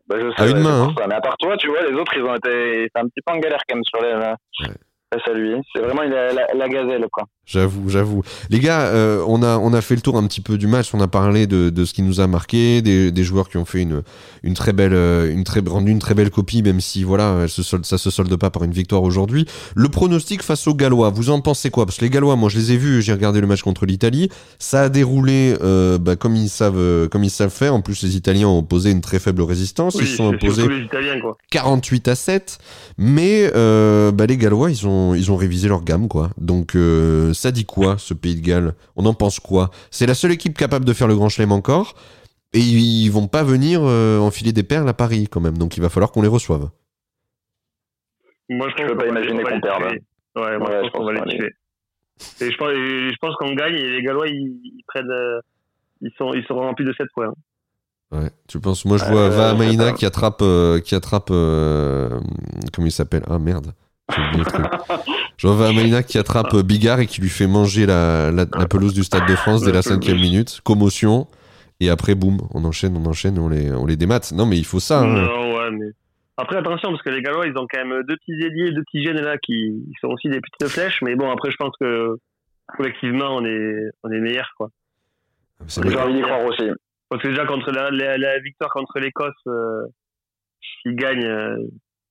Bah, 0.08 0.16
je 0.18 0.30
sais, 0.30 0.42
À 0.42 0.46
une 0.46 0.60
main, 0.60 0.94
ça. 0.96 1.06
Mais 1.06 1.14
à 1.14 1.20
part 1.20 1.36
toi, 1.38 1.56
tu 1.58 1.68
vois, 1.68 1.82
les 1.82 1.94
autres, 1.94 2.12
ils 2.16 2.22
ont 2.22 2.34
été. 2.34 2.88
C'est 2.94 3.00
un 3.00 3.06
petit 3.08 3.20
peu 3.24 3.32
en 3.32 3.38
galère 3.38 3.60
quand 3.68 3.76
même 3.76 3.84
sur 3.84 4.00
les. 4.00 4.14
Ouais. 4.14 4.74
Face 5.12 5.22
à 5.26 5.32
lui. 5.32 5.54
C'est 5.74 5.80
vraiment 5.80 6.02
la, 6.02 6.32
la, 6.32 6.46
la 6.54 6.68
gazelle, 6.68 7.06
quoi. 7.10 7.24
J'avoue, 7.46 7.88
j'avoue. 7.88 8.22
Les 8.50 8.58
gars, 8.60 8.88
euh, 8.88 9.24
on 9.26 9.42
a 9.42 9.56
on 9.56 9.72
a 9.72 9.80
fait 9.80 9.94
le 9.94 10.02
tour 10.02 10.18
un 10.18 10.26
petit 10.26 10.42
peu 10.42 10.58
du 10.58 10.66
match. 10.66 10.90
On 10.92 11.00
a 11.00 11.08
parlé 11.08 11.46
de, 11.46 11.70
de 11.70 11.84
ce 11.86 11.94
qui 11.94 12.02
nous 12.02 12.20
a 12.20 12.26
marqué, 12.26 12.82
des, 12.82 13.10
des 13.10 13.24
joueurs 13.24 13.48
qui 13.48 13.56
ont 13.56 13.64
fait 13.64 13.80
une 13.80 14.02
une 14.42 14.52
très 14.52 14.74
belle 14.74 14.92
euh, 14.92 15.32
une 15.32 15.44
très 15.44 15.60
rendu 15.66 15.90
une 15.92 15.98
très 15.98 16.12
belle 16.12 16.28
copie, 16.28 16.62
même 16.62 16.82
si 16.82 17.04
voilà, 17.04 17.38
elle 17.44 17.48
se 17.48 17.62
solde, 17.62 17.86
ça 17.86 17.96
se 17.96 18.10
solde 18.10 18.36
pas 18.36 18.50
par 18.50 18.64
une 18.64 18.72
victoire 18.72 19.02
aujourd'hui. 19.02 19.46
Le 19.74 19.88
pronostic 19.88 20.42
face 20.42 20.66
aux 20.66 20.74
Gallois, 20.74 21.08
vous 21.08 21.30
en 21.30 21.40
pensez 21.40 21.70
quoi? 21.70 21.86
Parce 21.86 21.96
que 21.96 22.04
les 22.04 22.10
Gallois, 22.10 22.36
moi 22.36 22.50
je 22.50 22.58
les 22.58 22.72
ai 22.72 22.76
vus, 22.76 23.00
j'ai 23.00 23.14
regardé 23.14 23.40
le 23.40 23.46
match 23.46 23.62
contre 23.62 23.86
l'Italie. 23.86 24.28
Ça 24.58 24.82
a 24.82 24.88
déroulé 24.90 25.56
euh, 25.62 25.96
bah, 25.96 26.16
comme 26.16 26.36
ils 26.36 26.50
savent 26.50 27.08
comme 27.08 27.24
ils 27.24 27.30
savent 27.30 27.48
faire. 27.48 27.72
En 27.74 27.80
plus, 27.80 28.02
les 28.02 28.14
Italiens 28.14 28.48
ont 28.48 28.62
posé 28.62 28.90
une 28.90 29.00
très 29.00 29.20
faible 29.20 29.40
résistance. 29.40 29.94
Oui, 29.94 30.02
ils 30.02 30.08
se 30.08 30.16
sont 30.16 30.34
Italiens, 30.34 31.18
quoi. 31.22 31.38
48 31.50 32.08
à 32.08 32.14
7 32.14 32.58
mais 32.98 33.50
euh, 33.54 34.10
bah, 34.12 34.26
les 34.26 34.36
Gallois 34.36 34.70
ils 34.70 34.86
ont 34.86 34.97
ils 35.14 35.30
ont 35.32 35.36
révisé 35.36 35.68
leur 35.68 35.82
gamme 35.82 36.08
quoi. 36.08 36.30
Donc 36.38 36.74
euh, 36.76 37.32
ça 37.34 37.50
dit 37.50 37.64
quoi 37.64 37.96
ce 37.98 38.14
pays 38.14 38.36
de 38.36 38.40
Galles? 38.46 38.74
On 38.96 39.04
en 39.06 39.14
pense 39.14 39.40
quoi? 39.40 39.70
C'est 39.90 40.06
la 40.06 40.14
seule 40.14 40.32
équipe 40.32 40.56
capable 40.56 40.84
de 40.84 40.92
faire 40.92 41.08
le 41.08 41.14
Grand 41.16 41.28
Chelem 41.28 41.52
encore 41.52 41.94
et 42.52 42.60
ils 42.60 43.08
vont 43.10 43.26
pas 43.28 43.42
venir 43.44 43.80
euh, 43.84 44.18
enfiler 44.18 44.52
des 44.52 44.62
perles 44.62 44.88
à 44.88 44.94
Paris 44.94 45.28
quand 45.30 45.40
même. 45.40 45.58
Donc 45.58 45.76
il 45.76 45.80
va 45.80 45.88
falloir 45.88 46.10
qu'on 46.12 46.22
les 46.22 46.28
reçoive. 46.28 46.68
Moi, 48.50 48.68
je 48.76 48.82
Je 48.82 48.88
peux 48.88 48.96
pas 48.96 49.06
imaginer 49.06 49.42
qu'on 49.42 49.60
perde. 49.60 49.82
Ouais, 50.36 50.58
moi, 50.58 50.70
Ouais, 50.70 50.76
je 50.84 50.90
pense 50.90 50.92
qu'on 50.92 51.04
va 51.04 51.12
les 51.12 51.36
tuer. 51.36 51.50
Et 52.40 52.50
je 52.50 52.56
pense, 52.56 52.70
je 52.70 53.16
pense 53.20 53.34
qu'on 53.36 53.54
gagne 53.54 53.74
et 53.74 53.90
les 53.90 54.02
Gallois, 54.02 54.26
ils, 54.28 54.60
ils 54.64 54.82
prennent, 54.88 55.10
euh, 55.10 55.40
ils 56.00 56.10
sont, 56.16 56.32
ils 56.34 56.44
seront 56.44 56.60
remplis 56.62 56.84
de 56.86 56.92
7 56.96 57.06
points. 57.14 57.32
ouais 58.12 58.30
tu 58.48 58.58
penses? 58.58 58.84
Moi 58.86 58.96
je 58.96 59.04
Euh, 59.04 59.08
vois 59.08 59.30
je 59.30 59.36
Vahamaina 59.36 59.92
qui 59.92 60.06
attrape 60.06 60.40
euh, 60.40 60.80
qui 60.80 60.94
attrape 60.94 61.28
euh, 61.30 62.18
comment 62.72 62.86
il 62.86 62.92
s'appelle? 62.92 63.22
Ah 63.28 63.38
merde 63.38 63.72
j'ai 64.10 64.20
oublié 64.22 64.38
le 64.38 64.44
truc. 64.44 64.66
je 65.36 65.46
vois 65.46 65.56
Vahamaina 65.56 66.02
qui 66.02 66.18
attrape 66.18 66.54
euh, 66.54 66.62
Bigard 66.62 67.00
et 67.00 67.06
qui 67.06 67.20
lui 67.20 67.28
fait 67.28 67.46
manger 67.46 67.86
la, 67.86 68.30
la, 68.30 68.46
la 68.56 68.66
pelouse 68.66 68.94
du 68.94 69.04
Stade 69.04 69.26
de 69.28 69.34
France 69.36 69.62
dès 69.62 69.72
la 69.72 69.82
cinquième 69.82 70.18
minute 70.18 70.60
commotion 70.64 71.26
et 71.80 71.90
après 71.90 72.14
boum 72.14 72.38
on 72.54 72.64
enchaîne 72.64 72.96
on 72.96 73.06
enchaîne 73.06 73.38
on 73.38 73.48
les 73.48 73.70
on 73.72 73.86
les 73.86 73.96
démate 73.96 74.32
non 74.32 74.46
mais 74.46 74.56
il 74.58 74.64
faut 74.64 74.80
ça 74.80 75.00
hein. 75.00 75.06
Non, 75.06 75.56
ouais, 75.56 75.70
mais. 75.72 75.86
Après, 76.40 76.56
attention, 76.56 76.90
parce 76.90 77.02
que 77.02 77.10
les 77.10 77.20
Gallois, 77.20 77.48
ils 77.48 77.58
ont 77.58 77.66
quand 77.68 77.84
même 77.84 78.04
deux 78.04 78.16
petits 78.16 78.30
ailiers, 78.40 78.70
deux 78.70 78.84
petits 78.84 79.04
jeunes 79.04 79.20
là 79.20 79.38
qui 79.38 79.54
ils 79.54 79.94
sont 80.00 80.06
aussi 80.06 80.28
des 80.28 80.40
petites 80.40 80.68
flèches. 80.72 81.02
Mais 81.02 81.16
bon, 81.16 81.28
après, 81.32 81.50
je 81.50 81.56
pense 81.56 81.74
que 81.80 82.16
collectivement, 82.76 83.34
on 83.38 83.44
est, 83.44 83.90
on 84.04 84.12
est 84.12 84.20
meilleurs, 84.20 84.52
quoi. 84.56 84.68
C'est 85.66 85.82
J'ai 85.82 85.88
vrai. 85.96 86.04
envie 86.04 86.14
d'y 86.14 86.22
croire 86.22 86.44
aussi. 86.44 86.62
Parce 87.08 87.22
que 87.24 87.28
déjà, 87.28 87.44
contre 87.44 87.72
la, 87.72 87.90
la, 87.90 88.18
la 88.18 88.38
victoire 88.38 88.70
contre 88.70 89.00
l'Écosse, 89.00 89.34
euh, 89.48 89.82
ils 90.84 90.94
gagnent, 90.94 91.26
euh, 91.26 91.56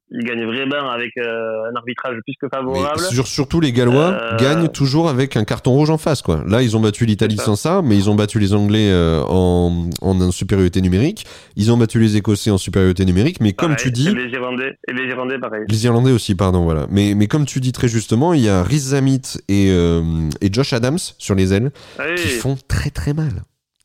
ils 0.09 0.23
gagnent 0.23 0.45
vraiment 0.45 0.89
avec 0.89 1.11
euh, 1.17 1.69
un 1.69 1.75
arbitrage 1.75 2.15
plus 2.23 2.33
que 2.41 2.45
Mais 2.45 2.57
favorable. 2.57 3.01
sur- 3.01 3.27
surtout 3.27 3.59
les 3.59 3.73
Gallois 3.73 4.17
Euh, 4.21 4.37
gagnent 4.37 4.69
toujours 4.69 5.09
avec 5.09 5.35
un 5.35 5.43
carton 5.43 5.71
rouge 5.71 5.89
en 5.89 5.97
face 5.97 6.21
quoi. 6.21 6.43
Là 6.47 6.61
ils 6.61 6.77
ont 6.77 6.79
battu 6.79 7.05
l'Italie 7.05 7.37
sans 7.37 7.55
ça, 7.57 7.81
mais 7.83 7.97
ils 7.97 8.09
ont 8.09 8.15
battu 8.15 8.39
les 8.39 8.53
Anglais 8.53 8.89
euh, 8.89 9.21
en, 9.27 9.89
en 10.01 10.31
supériorité 10.31 10.79
numérique. 10.81 11.25
Ils 11.57 11.71
ont 11.71 11.77
battu 11.77 11.99
les 11.99 12.15
Écossais 12.15 12.51
en 12.51 12.57
supériorité 12.57 13.03
numérique, 13.05 13.41
mais 13.41 13.51
comme 13.53 13.75
tu 13.75 13.91
dis, 13.91 14.07
Et 14.07 14.13
les 14.13 14.29
Irlandais, 14.31 14.77
et 14.87 14.93
les 14.93 15.03
Irlandais, 15.09 15.39
pareil. 15.39 15.63
les 15.67 15.85
Irlandais 15.85 16.11
aussi 16.11 16.35
pardon 16.35 16.63
voilà. 16.63 16.87
Mais 16.89 17.13
mais 17.13 17.27
comme 17.27 17.45
tu 17.45 17.59
dis 17.59 17.73
très 17.73 17.87
justement, 17.89 18.33
il 18.33 18.41
y 18.41 18.49
a 18.49 18.63
Rhys 18.63 18.79
Zamit 18.91 19.21
et 19.49 19.69
euh, 19.71 20.01
et 20.41 20.49
Josh 20.53 20.71
Adams 20.73 20.99
sur 21.17 21.35
les 21.35 21.53
ailes 21.53 21.71
Ah 21.99 22.03
oui, 22.09 22.15
qui 22.15 22.29
font 22.29 22.57
très 22.67 22.91
très 22.91 23.13
mal. 23.13 23.43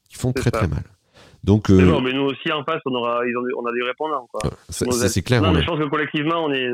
Qui 0.08 0.18
font 0.18 0.32
très 0.32 0.44
ça. 0.50 0.50
très 0.52 0.68
mal. 0.68 0.84
Donc 1.44 1.68
mais 1.70 1.82
euh, 1.82 1.90
bon, 1.90 2.00
mais 2.00 2.12
nous 2.12 2.22
aussi 2.22 2.52
en 2.52 2.62
face, 2.64 2.80
on 2.86 2.94
aura, 2.94 3.20
ils 3.26 3.36
ont, 3.36 3.42
on 3.62 3.66
a 3.66 3.72
des 3.72 3.82
répondants, 3.82 4.28
quoi. 4.32 4.40
ça- 4.68 5.08
c'est 5.08 5.22
clair. 5.22 5.42
Non, 5.42 5.48
on 5.48 5.52
mais 5.52 5.58
est- 5.58 5.62
je 5.62 5.66
pense 5.66 5.78
que 5.80 5.84
collectivement, 5.88 6.44
on 6.44 6.52
est, 6.52 6.68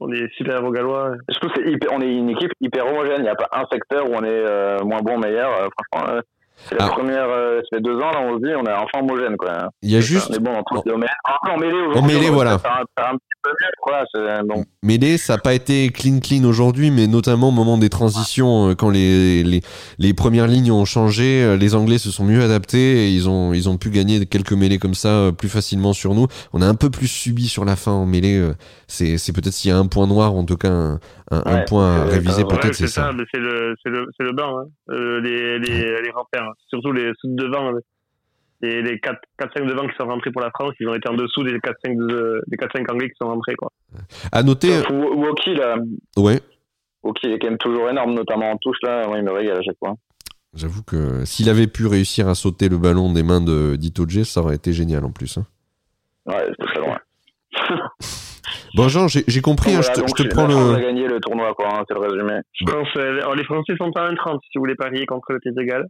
on 0.00 0.10
est 0.12 0.28
super 0.36 0.64
aux 0.64 0.70
Gallois. 0.72 1.14
Je 1.28 1.38
trouve 1.38 1.52
que 1.52 1.60
c'est 1.64 1.70
hyper- 1.70 1.90
on 1.92 2.00
est 2.00 2.12
une 2.12 2.30
équipe 2.30 2.50
hyper 2.60 2.86
homogène? 2.86 3.18
Il 3.18 3.22
n'y 3.22 3.28
a 3.28 3.34
pas 3.36 3.48
un 3.52 3.64
secteur 3.70 4.08
où 4.10 4.14
on 4.14 4.22
est 4.24 4.28
euh, 4.28 4.82
moins 4.84 5.00
bon, 5.02 5.18
meilleur. 5.18 5.50
euh, 5.52 5.68
franchement, 5.90 6.14
euh, 6.16 6.20
C'est 6.68 6.76
la 6.78 6.86
Ah. 6.86 6.88
première, 6.90 7.26
euh, 7.28 7.60
ça 7.70 7.76
fait 7.76 7.82
deux 7.82 7.96
ans, 7.96 8.10
là, 8.12 8.20
on 8.22 8.38
se 8.38 8.44
dit, 8.46 8.52
on 8.56 8.64
est 8.64 8.72
enfin 8.72 9.00
homogène, 9.00 9.36
quoi. 9.36 9.68
Il 9.82 9.90
y 9.90 9.96
a 9.96 10.00
juste 10.00 10.30
Mais 10.30 10.38
bon, 10.38 10.52
en 10.54 10.62
tout 10.62 10.82
Bon. 10.84 10.92
en 10.94 10.98
mêlée, 11.58 11.72
mêlée, 11.72 11.82
En 11.84 11.90
aujourd'hui, 11.90 12.14
mêlée, 12.14 12.30
on 12.30 12.34
voilà. 12.34 12.58
Faire 12.58 12.72
un, 12.72 12.84
faire 13.00 13.10
un 13.12 13.16
petit 13.16 13.36
peu 13.42 13.50
mieux, 13.50 13.70
quoi. 13.82 14.02
C'est, 14.14 14.46
donc, 14.46 14.66
Mêlée, 14.84 15.16
ça 15.18 15.34
n'a 15.34 15.38
pas 15.38 15.54
été 15.54 15.88
clean 15.90 16.18
clean 16.20 16.44
aujourd'hui, 16.44 16.90
mais 16.90 17.06
notamment 17.06 17.48
au 17.48 17.52
moment 17.52 17.78
des 17.78 17.88
transitions, 17.88 18.70
euh, 18.70 18.74
quand 18.74 18.90
les, 18.90 19.42
les, 19.44 19.60
les 19.98 20.14
premières 20.14 20.46
lignes 20.48 20.72
ont 20.72 20.84
changé, 20.84 21.42
euh, 21.42 21.56
les 21.56 21.74
Anglais 21.74 21.98
se 21.98 22.10
sont 22.10 22.24
mieux 22.24 22.42
adaptés 22.42 23.06
et 23.06 23.10
ils 23.10 23.28
ont, 23.28 23.52
ils 23.52 23.68
ont 23.68 23.76
pu 23.76 23.90
gagner 23.90 24.24
quelques 24.26 24.52
mêlées 24.52 24.78
comme 24.78 24.94
ça 24.94 25.08
euh, 25.08 25.32
plus 25.32 25.48
facilement 25.48 25.92
sur 25.92 26.14
nous. 26.14 26.26
On 26.52 26.62
a 26.62 26.66
un 26.66 26.74
peu 26.74 26.90
plus 26.90 27.06
subi 27.08 27.48
sur 27.48 27.64
la 27.64 27.76
fin 27.76 27.92
en 27.92 28.06
mêlée. 28.06 28.50
C'est 28.88 29.18
c'est 29.18 29.32
peut-être 29.32 29.52
s'il 29.54 29.70
y 29.70 29.74
a 29.74 29.78
un 29.78 29.86
point 29.86 30.06
noir, 30.06 30.34
en 30.34 30.44
tout 30.44 30.56
cas 30.56 30.68
un, 30.70 31.00
un, 31.32 31.42
un 31.44 31.54
Ouais, 31.58 31.64
point 31.66 31.92
à 32.02 32.04
réviser, 32.04 32.42
ouais, 32.42 32.48
peut-être 32.48 32.64
Ouais, 32.66 32.72
c'est 32.74 32.86
ça. 32.86 33.10
mais 33.12 33.24
c'est 33.32 33.40
le, 33.40 33.74
c'est 33.82 33.90
le, 33.90 34.06
c'est 34.16 34.22
le 34.24 34.32
banc, 34.32 34.58
hein. 34.60 34.64
Euh, 34.90 35.20
les, 35.20 35.58
les, 35.58 36.02
les 36.02 36.10
repères, 36.10 36.44
hein. 36.44 36.52
surtout 36.68 36.92
les 36.92 37.10
sous 37.20 37.34
devant. 37.34 37.72
Et 38.64 38.80
les 38.80 38.96
4-5 38.98 39.66
devant 39.66 39.88
qui 39.88 39.96
sont 39.98 40.06
rentrés 40.06 40.30
pour 40.30 40.40
la 40.42 40.50
France, 40.50 40.74
ils 40.78 40.88
ont 40.88 40.94
été 40.94 41.08
en 41.08 41.14
dessous 41.14 41.42
des 41.42 41.58
4-5 41.58 41.96
de- 41.96 42.42
des 42.46 42.56
4-5 42.56 42.88
anglais 42.92 43.08
qui 43.08 43.16
sont 43.20 43.26
rentrés, 43.28 43.56
quoi. 43.56 43.70
À 44.30 44.44
noter, 44.44 44.70
sauf 44.82 44.90
Wo- 44.90 45.16
Woki, 45.16 45.54
là. 45.56 45.76
ouais, 46.16 46.40
Woki 47.02 47.26
est 47.26 47.38
quand 47.40 47.48
même 47.48 47.58
toujours 47.58 47.90
énorme, 47.90 48.14
notamment 48.14 48.52
en 48.52 48.56
touche, 48.58 48.76
là. 48.84 49.04
Moi, 49.08 49.18
il 49.18 49.24
me 49.24 49.32
régale 49.32 49.58
à 49.58 49.62
chaque 49.62 49.78
fois. 49.80 49.94
j'avoue 50.54 50.84
que 50.84 51.24
s'il 51.24 51.48
avait 51.48 51.66
pu 51.66 51.86
réussir 51.88 52.28
à 52.28 52.36
sauter 52.36 52.68
le 52.68 52.78
ballon 52.78 53.12
des 53.12 53.24
mains 53.24 53.40
de 53.40 53.74
d'Itoje, 53.74 54.22
ça 54.22 54.40
aurait 54.42 54.54
été 54.54 54.72
génial 54.72 55.04
en 55.04 55.10
plus. 55.10 55.38
hein. 55.38 55.46
Ouais, 56.26 56.46
c'était 56.50 56.72
très 56.72 56.80
loin. 56.80 56.98
Bon 58.74 58.88
Jean, 58.88 59.06
j'ai 59.08 59.40
compris, 59.42 59.74
hein, 59.74 59.80
Voilà, 59.80 59.92
je 59.94 60.00
te, 60.00 60.06
donc, 60.06 60.16
je 60.18 60.22
te 60.22 60.28
prends 60.28 60.46
le... 60.46 60.74
a 60.76 60.80
gagné 60.80 61.06
le 61.06 61.20
tournoi, 61.20 61.52
quoi, 61.54 61.68
hein, 61.68 61.84
c'est 61.86 61.94
le 61.94 62.00
résumé. 62.00 62.40
Je 62.52 62.64
pense, 62.64 62.88
euh, 62.96 63.18
alors, 63.20 63.34
les 63.34 63.44
Français 63.44 63.74
sont 63.76 63.90
à 63.96 64.10
1,30 64.10 64.38
si 64.50 64.56
vous 64.58 64.62
voulez 64.62 64.74
parier 64.74 65.04
contre 65.06 65.32
le 65.32 65.40
Pays 65.40 65.52
de 65.54 65.62
Galles. 65.62 65.86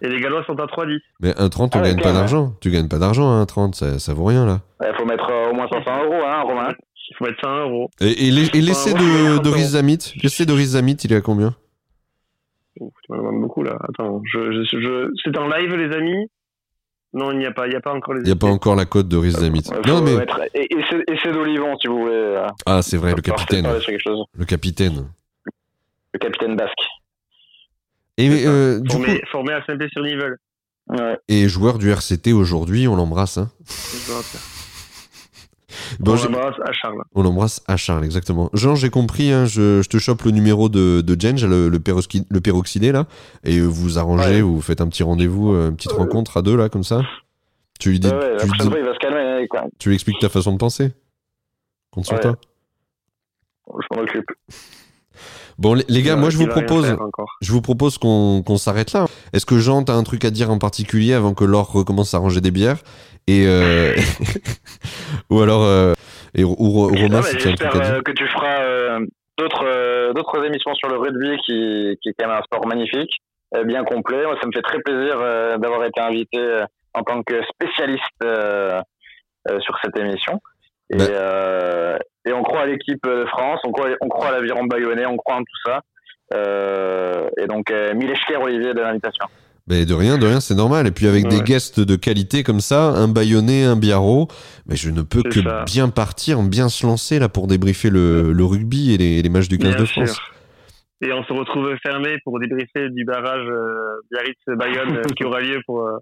Et 0.00 0.08
les 0.08 0.20
Gallois 0.20 0.44
sont 0.46 0.54
à 0.60 0.66
3,10. 0.66 0.98
Mais 1.20 1.34
un 1.40 1.48
30, 1.48 1.74
on 1.74 1.78
Ah 1.78 1.82
ouais, 1.82 1.88
gagne 1.94 2.02
pas 2.02 2.12
d'argent. 2.12 2.52
Tu 2.60 2.70
gagnes 2.70 2.88
pas 2.88 2.98
d'argent 2.98 3.28
à 3.30 3.34
un 3.34 3.46
30, 3.46 3.74
ça, 3.74 3.98
ça 3.98 4.14
vaut 4.14 4.24
rien 4.26 4.44
là. 4.46 4.60
Il 4.80 4.94
faut 4.96 5.04
mettre 5.06 5.28
euh, 5.30 5.50
au 5.50 5.54
moins 5.54 5.66
500 5.72 6.04
euros, 6.04 6.22
hein, 6.26 6.42
Romain. 6.42 6.68
Il 7.10 7.16
faut 7.16 7.24
mettre 7.24 7.40
100 7.42 7.60
euros. 7.62 7.90
Et, 8.00 8.28
et 8.28 8.30
les- 8.30 8.50
et 8.56 8.60
l'essai 8.60 8.92
Ouais, 8.92 9.00
ouais, 9.00 9.06
de, 9.06 9.34
de 9.34 9.38
attends. 9.40 9.50
Riz 9.56 9.64
Zamit 9.70 9.98
L'essai 10.22 10.44
de 10.46 10.52
Riz 10.52 10.66
Zamit, 10.66 10.96
il 11.04 11.12
est 11.12 11.16
à 11.16 11.20
combien? 11.20 11.54
Ouf, 12.80 12.92
tu 13.02 13.10
m'en 13.12 13.18
demandes 13.18 13.40
beaucoup 13.40 13.62
là. 13.64 13.76
Attends, 13.88 14.20
je, 14.32 14.52
je, 14.52 14.80
je... 14.80 15.10
c'est 15.24 15.36
en 15.36 15.48
live 15.48 15.74
les 15.74 15.96
amis? 15.96 16.28
Non, 17.14 17.32
il 17.32 17.38
n'y 17.38 17.46
a 17.46 17.52
pas, 17.52 17.66
il 17.66 17.70
n'y 17.70 17.76
a 17.76 17.80
pas 17.80 17.92
encore 17.94 18.14
les. 18.14 18.20
Il 18.20 18.26
n'y 18.26 18.32
a 18.32 18.36
pas 18.36 18.48
encore 18.48 18.76
la 18.76 18.84
cote 18.84 19.08
de 19.08 19.16
Riz 19.16 19.30
Zamit. 19.32 19.62
Il 19.84 19.90
Non 19.90 20.02
mais... 20.02 20.14
mettre... 20.16 20.40
Et, 20.54 20.64
et 20.64 20.84
c'est- 21.22 21.32
d'Olivon, 21.32 21.76
si 21.78 21.88
vous 21.88 22.00
voulez. 22.00 22.12
euh, 22.14 22.46
Ah 22.66 22.82
c'est 22.82 22.96
vrai, 22.98 23.14
le 23.14 23.22
capitaine. 23.22 23.66
Le 24.34 24.44
capitaine. 24.44 25.08
Le 26.12 26.18
capitaine 26.18 26.56
basque. 26.56 26.74
Et, 28.18 28.28
euh, 28.46 28.80
du 28.80 28.88
coup, 28.88 28.96
Formé, 29.02 29.22
formé 29.30 29.52
à 29.54 29.64
Saint-Pé-sur-Nivelle. 29.64 30.36
Ouais. 30.90 31.18
et 31.28 31.48
joueur 31.48 31.76
du 31.78 31.90
RCT 31.90 32.32
aujourd'hui, 32.32 32.88
on 32.88 32.96
l'embrasse. 32.96 33.36
Hein. 33.38 33.50
Bon, 36.00 36.12
on 36.12 36.24
l'embrasse 36.24 36.56
à 36.64 36.72
Charles. 36.72 37.02
on 37.14 37.22
l'embrasse 37.22 37.62
à 37.66 37.76
Charles, 37.76 38.04
exactement. 38.04 38.50
Jean, 38.52 38.74
j'ai 38.74 38.90
compris, 38.90 39.32
hein, 39.32 39.44
je, 39.46 39.82
je 39.82 39.88
te 39.88 39.98
chope 39.98 40.22
le 40.22 40.30
numéro 40.30 40.68
de, 40.68 41.00
de 41.00 41.20
Jenge, 41.20 41.44
le, 41.44 41.68
le, 41.68 41.78
peroxy- 41.78 42.26
le 42.28 42.40
peroxydé, 42.40 42.92
là, 42.92 43.06
et 43.44 43.60
vous 43.60 43.98
arrangez, 43.98 44.36
Ouais. 44.36 44.40
vous 44.42 44.60
faites 44.60 44.80
un 44.80 44.88
petit 44.88 45.02
rendez-vous, 45.02 45.52
euh, 45.54 45.70
une 45.70 45.76
petite 45.76 45.92
rencontre 45.92 46.36
à 46.36 46.42
deux, 46.42 46.56
là, 46.56 46.68
comme 46.68 46.84
ça. 46.84 47.02
Tu 47.80 47.90
lui 47.90 48.00
dis, 48.00 48.08
Ouais, 48.08 48.36
tu 48.38 48.46
lui 48.46 48.58
dis- 48.58 48.68
fois, 48.68 48.78
il 48.78 48.84
va 48.84 48.94
se 48.94 48.98
calmer. 48.98 49.46
Quoi. 49.48 49.64
tu 49.78 49.88
lui 49.88 49.94
expliques 49.94 50.18
ta 50.20 50.28
façon 50.28 50.52
de 50.52 50.58
penser. 50.58 50.92
Compte 51.90 52.06
sur 52.06 52.18
toi. 52.20 52.36
Je 53.68 53.96
m'en 53.96 54.02
occupe. 54.02 54.26
Bon, 55.58 55.74
les, 55.74 55.84
les 55.88 56.02
gars, 56.02 56.14
moi, 56.16 56.30
je 56.30 56.36
vous 56.36 56.46
propose, 56.46 56.96
je 57.42 57.52
vous 57.52 57.60
propose 57.60 57.98
qu'on 57.98 58.56
s'arrête 58.58 58.92
là. 58.92 59.06
Est-ce 59.32 59.44
que 59.44 59.58
Jean, 59.58 59.82
t'as 59.82 59.94
un 59.94 60.04
truc 60.04 60.24
à 60.24 60.30
dire 60.30 60.50
en 60.50 60.58
particulier 60.58 61.14
avant 61.14 61.34
que 61.34 61.44
Laure 61.44 61.72
recommence 61.72 62.14
à 62.14 62.18
ranger 62.18 62.40
des 62.40 62.52
bières 62.52 62.78
Et 63.26 63.44
euh, 63.46 63.94
ou 65.30 65.40
alors, 65.40 65.64
euh, 65.64 65.94
et, 66.34 66.44
ou, 66.44 66.54
ou 66.58 66.86
Romain, 66.88 67.22
si 67.22 67.36
tu 67.36 67.48
as 67.48 67.50
un 67.50 67.54
truc 67.54 67.74
à 67.74 67.78
dire. 67.78 67.94
euh, 67.94 68.02
que 68.02 68.12
tu 68.12 68.26
feras 68.28 68.98
d'autres 69.36 70.12
d'autres 70.14 70.44
émissions 70.44 70.74
sur 70.74 70.88
le 70.88 70.96
rugby 70.96 71.36
qui, 71.44 71.96
qui 72.02 72.08
est 72.10 72.14
quand 72.18 72.28
même 72.28 72.36
un 72.36 72.42
sport 72.42 72.66
magnifique, 72.66 73.10
bien 73.66 73.82
complet. 73.84 74.24
Moi, 74.24 74.36
ça 74.40 74.46
me 74.46 74.52
fait 74.52 74.62
très 74.62 74.80
plaisir 74.80 75.18
d'avoir 75.58 75.84
été 75.84 76.00
invité 76.00 76.38
en 76.94 77.02
tant 77.02 77.22
que 77.22 77.42
spécialiste 77.44 78.24
sur 79.60 79.78
cette 79.82 79.98
émission. 79.98 80.40
Et, 80.90 80.96
Bah. 80.96 81.04
euh, 81.10 81.98
et 82.26 82.32
on 82.32 82.42
croit 82.42 82.62
à 82.62 82.66
l'équipe 82.66 83.02
de 83.04 83.24
France, 83.26 83.60
on 83.64 83.72
croit, 83.72 83.88
on 84.00 84.08
croit 84.08 84.28
à 84.28 84.32
l'aviron 84.32 84.64
bayonnais, 84.64 85.06
on 85.06 85.16
croit 85.16 85.36
en 85.36 85.40
tout 85.40 85.60
ça. 85.66 85.80
Euh, 86.34 87.28
et 87.42 87.46
donc, 87.46 87.70
euh, 87.70 87.94
mille 87.94 88.12
Olivier, 88.42 88.74
de 88.74 88.80
l'invitation. 88.80 89.24
Mais 89.66 89.84
de 89.84 89.92
rien, 89.94 90.16
de 90.16 90.26
rien, 90.26 90.40
c'est 90.40 90.54
normal. 90.54 90.86
Et 90.86 90.90
puis 90.90 91.06
avec 91.06 91.28
des 91.28 91.40
guests 91.40 91.78
de 91.80 91.94
qualité 91.96 92.42
comme 92.42 92.60
ça, 92.60 92.84
un 92.84 93.06
Bayonnais, 93.08 93.64
un 93.64 93.76
Biarro, 93.76 94.28
mais 94.66 94.76
je 94.76 94.88
ne 94.90 95.02
peux 95.02 95.22
que 95.22 95.42
ça. 95.42 95.64
bien 95.66 95.90
partir, 95.90 96.40
bien 96.42 96.70
se 96.70 96.86
lancer 96.86 97.18
là 97.18 97.28
pour 97.28 97.46
débriefer 97.48 97.90
le, 97.90 98.32
le 98.32 98.44
rugby 98.44 98.94
et 98.94 98.96
les, 98.98 99.20
les 99.20 99.28
matchs 99.28 99.48
du 99.48 99.58
15 99.58 99.74
Bien 99.74 99.80
de 99.80 99.86
sûr. 99.86 100.06
France. 100.06 100.20
Et 101.02 101.12
on 101.12 101.22
se 101.22 101.32
retrouve 101.34 101.70
fermé 101.82 102.16
pour 102.24 102.40
débriefer 102.40 102.88
du 102.90 103.04
barrage 103.04 103.46
euh, 103.46 104.00
Biarritz-Bayonne 104.10 105.02
qui 105.16 105.24
aura 105.24 105.40
lieu 105.40 105.60
pour 105.66 105.82
euh, 105.82 105.98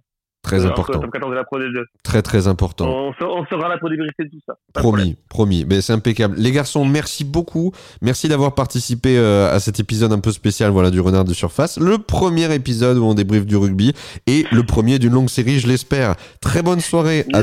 Très 0.46 0.64
important. 0.64 0.94
le 0.94 1.00
top 1.00 1.10
14 1.12 1.30
de 1.30 1.36
la 1.36 1.44
Pro 1.44 1.58
D2. 1.58 1.84
Très 2.02 2.22
très 2.22 2.46
important. 2.48 2.86
On, 2.88 3.12
se- 3.12 3.24
on 3.24 3.44
sera 3.46 3.68
là 3.68 3.76
pour 3.78 3.90
débriefer 3.90 4.28
tout 4.30 4.38
ça. 4.46 4.54
Pas. 4.72 4.80
Promis, 4.80 5.16
promis. 5.28 5.64
Mais 5.68 5.80
c'est 5.80 5.92
impeccable. 5.92 6.36
Les 6.38 6.52
garçons, 6.52 6.84
merci 6.84 7.24
beaucoup. 7.24 7.72
Merci 8.00 8.28
d'avoir 8.28 8.54
participé 8.54 9.18
euh, 9.18 9.52
à 9.54 9.60
cet 9.60 9.80
épisode 9.80 10.12
un 10.12 10.20
peu 10.20 10.30
spécial 10.32 10.70
voilà, 10.70 10.90
du 10.90 11.00
Renard 11.00 11.24
de 11.24 11.34
Surface. 11.34 11.78
Le 11.78 11.98
premier 11.98 12.52
épisode 12.54 12.96
où 12.98 13.04
on 13.04 13.14
débriefe 13.14 13.44
du 13.46 13.56
rugby 13.56 13.92
et 14.26 14.46
le 14.52 14.62
premier 14.62 14.98
d'une 14.98 15.12
longue 15.12 15.28
série, 15.30 15.58
je 15.58 15.66
l'espère. 15.66 16.14
Très 16.40 16.62
bonne 16.62 16.80
soirée 16.80 17.24
à 17.34 17.42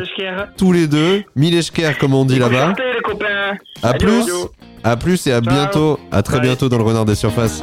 tous 0.58 0.72
les 0.72 0.88
deux. 0.88 1.24
Mileshker, 1.36 1.92
comme 2.00 2.14
on 2.14 2.26
dit 2.26 2.40
là-bas. 2.40 2.74
À 3.82 3.94
plus, 3.96 4.24
à 4.84 4.96
plus 4.98 5.28
et 5.28 5.34
à 5.34 5.42
Ciao. 5.42 5.54
bientôt. 5.54 6.00
À 6.12 6.22
très 6.24 6.38
Bye. 6.40 6.48
bientôt 6.48 6.70
dans 6.70 6.78
le 6.78 6.84
Renard 6.84 7.06
des 7.06 7.16
Surfaces. 7.16 7.62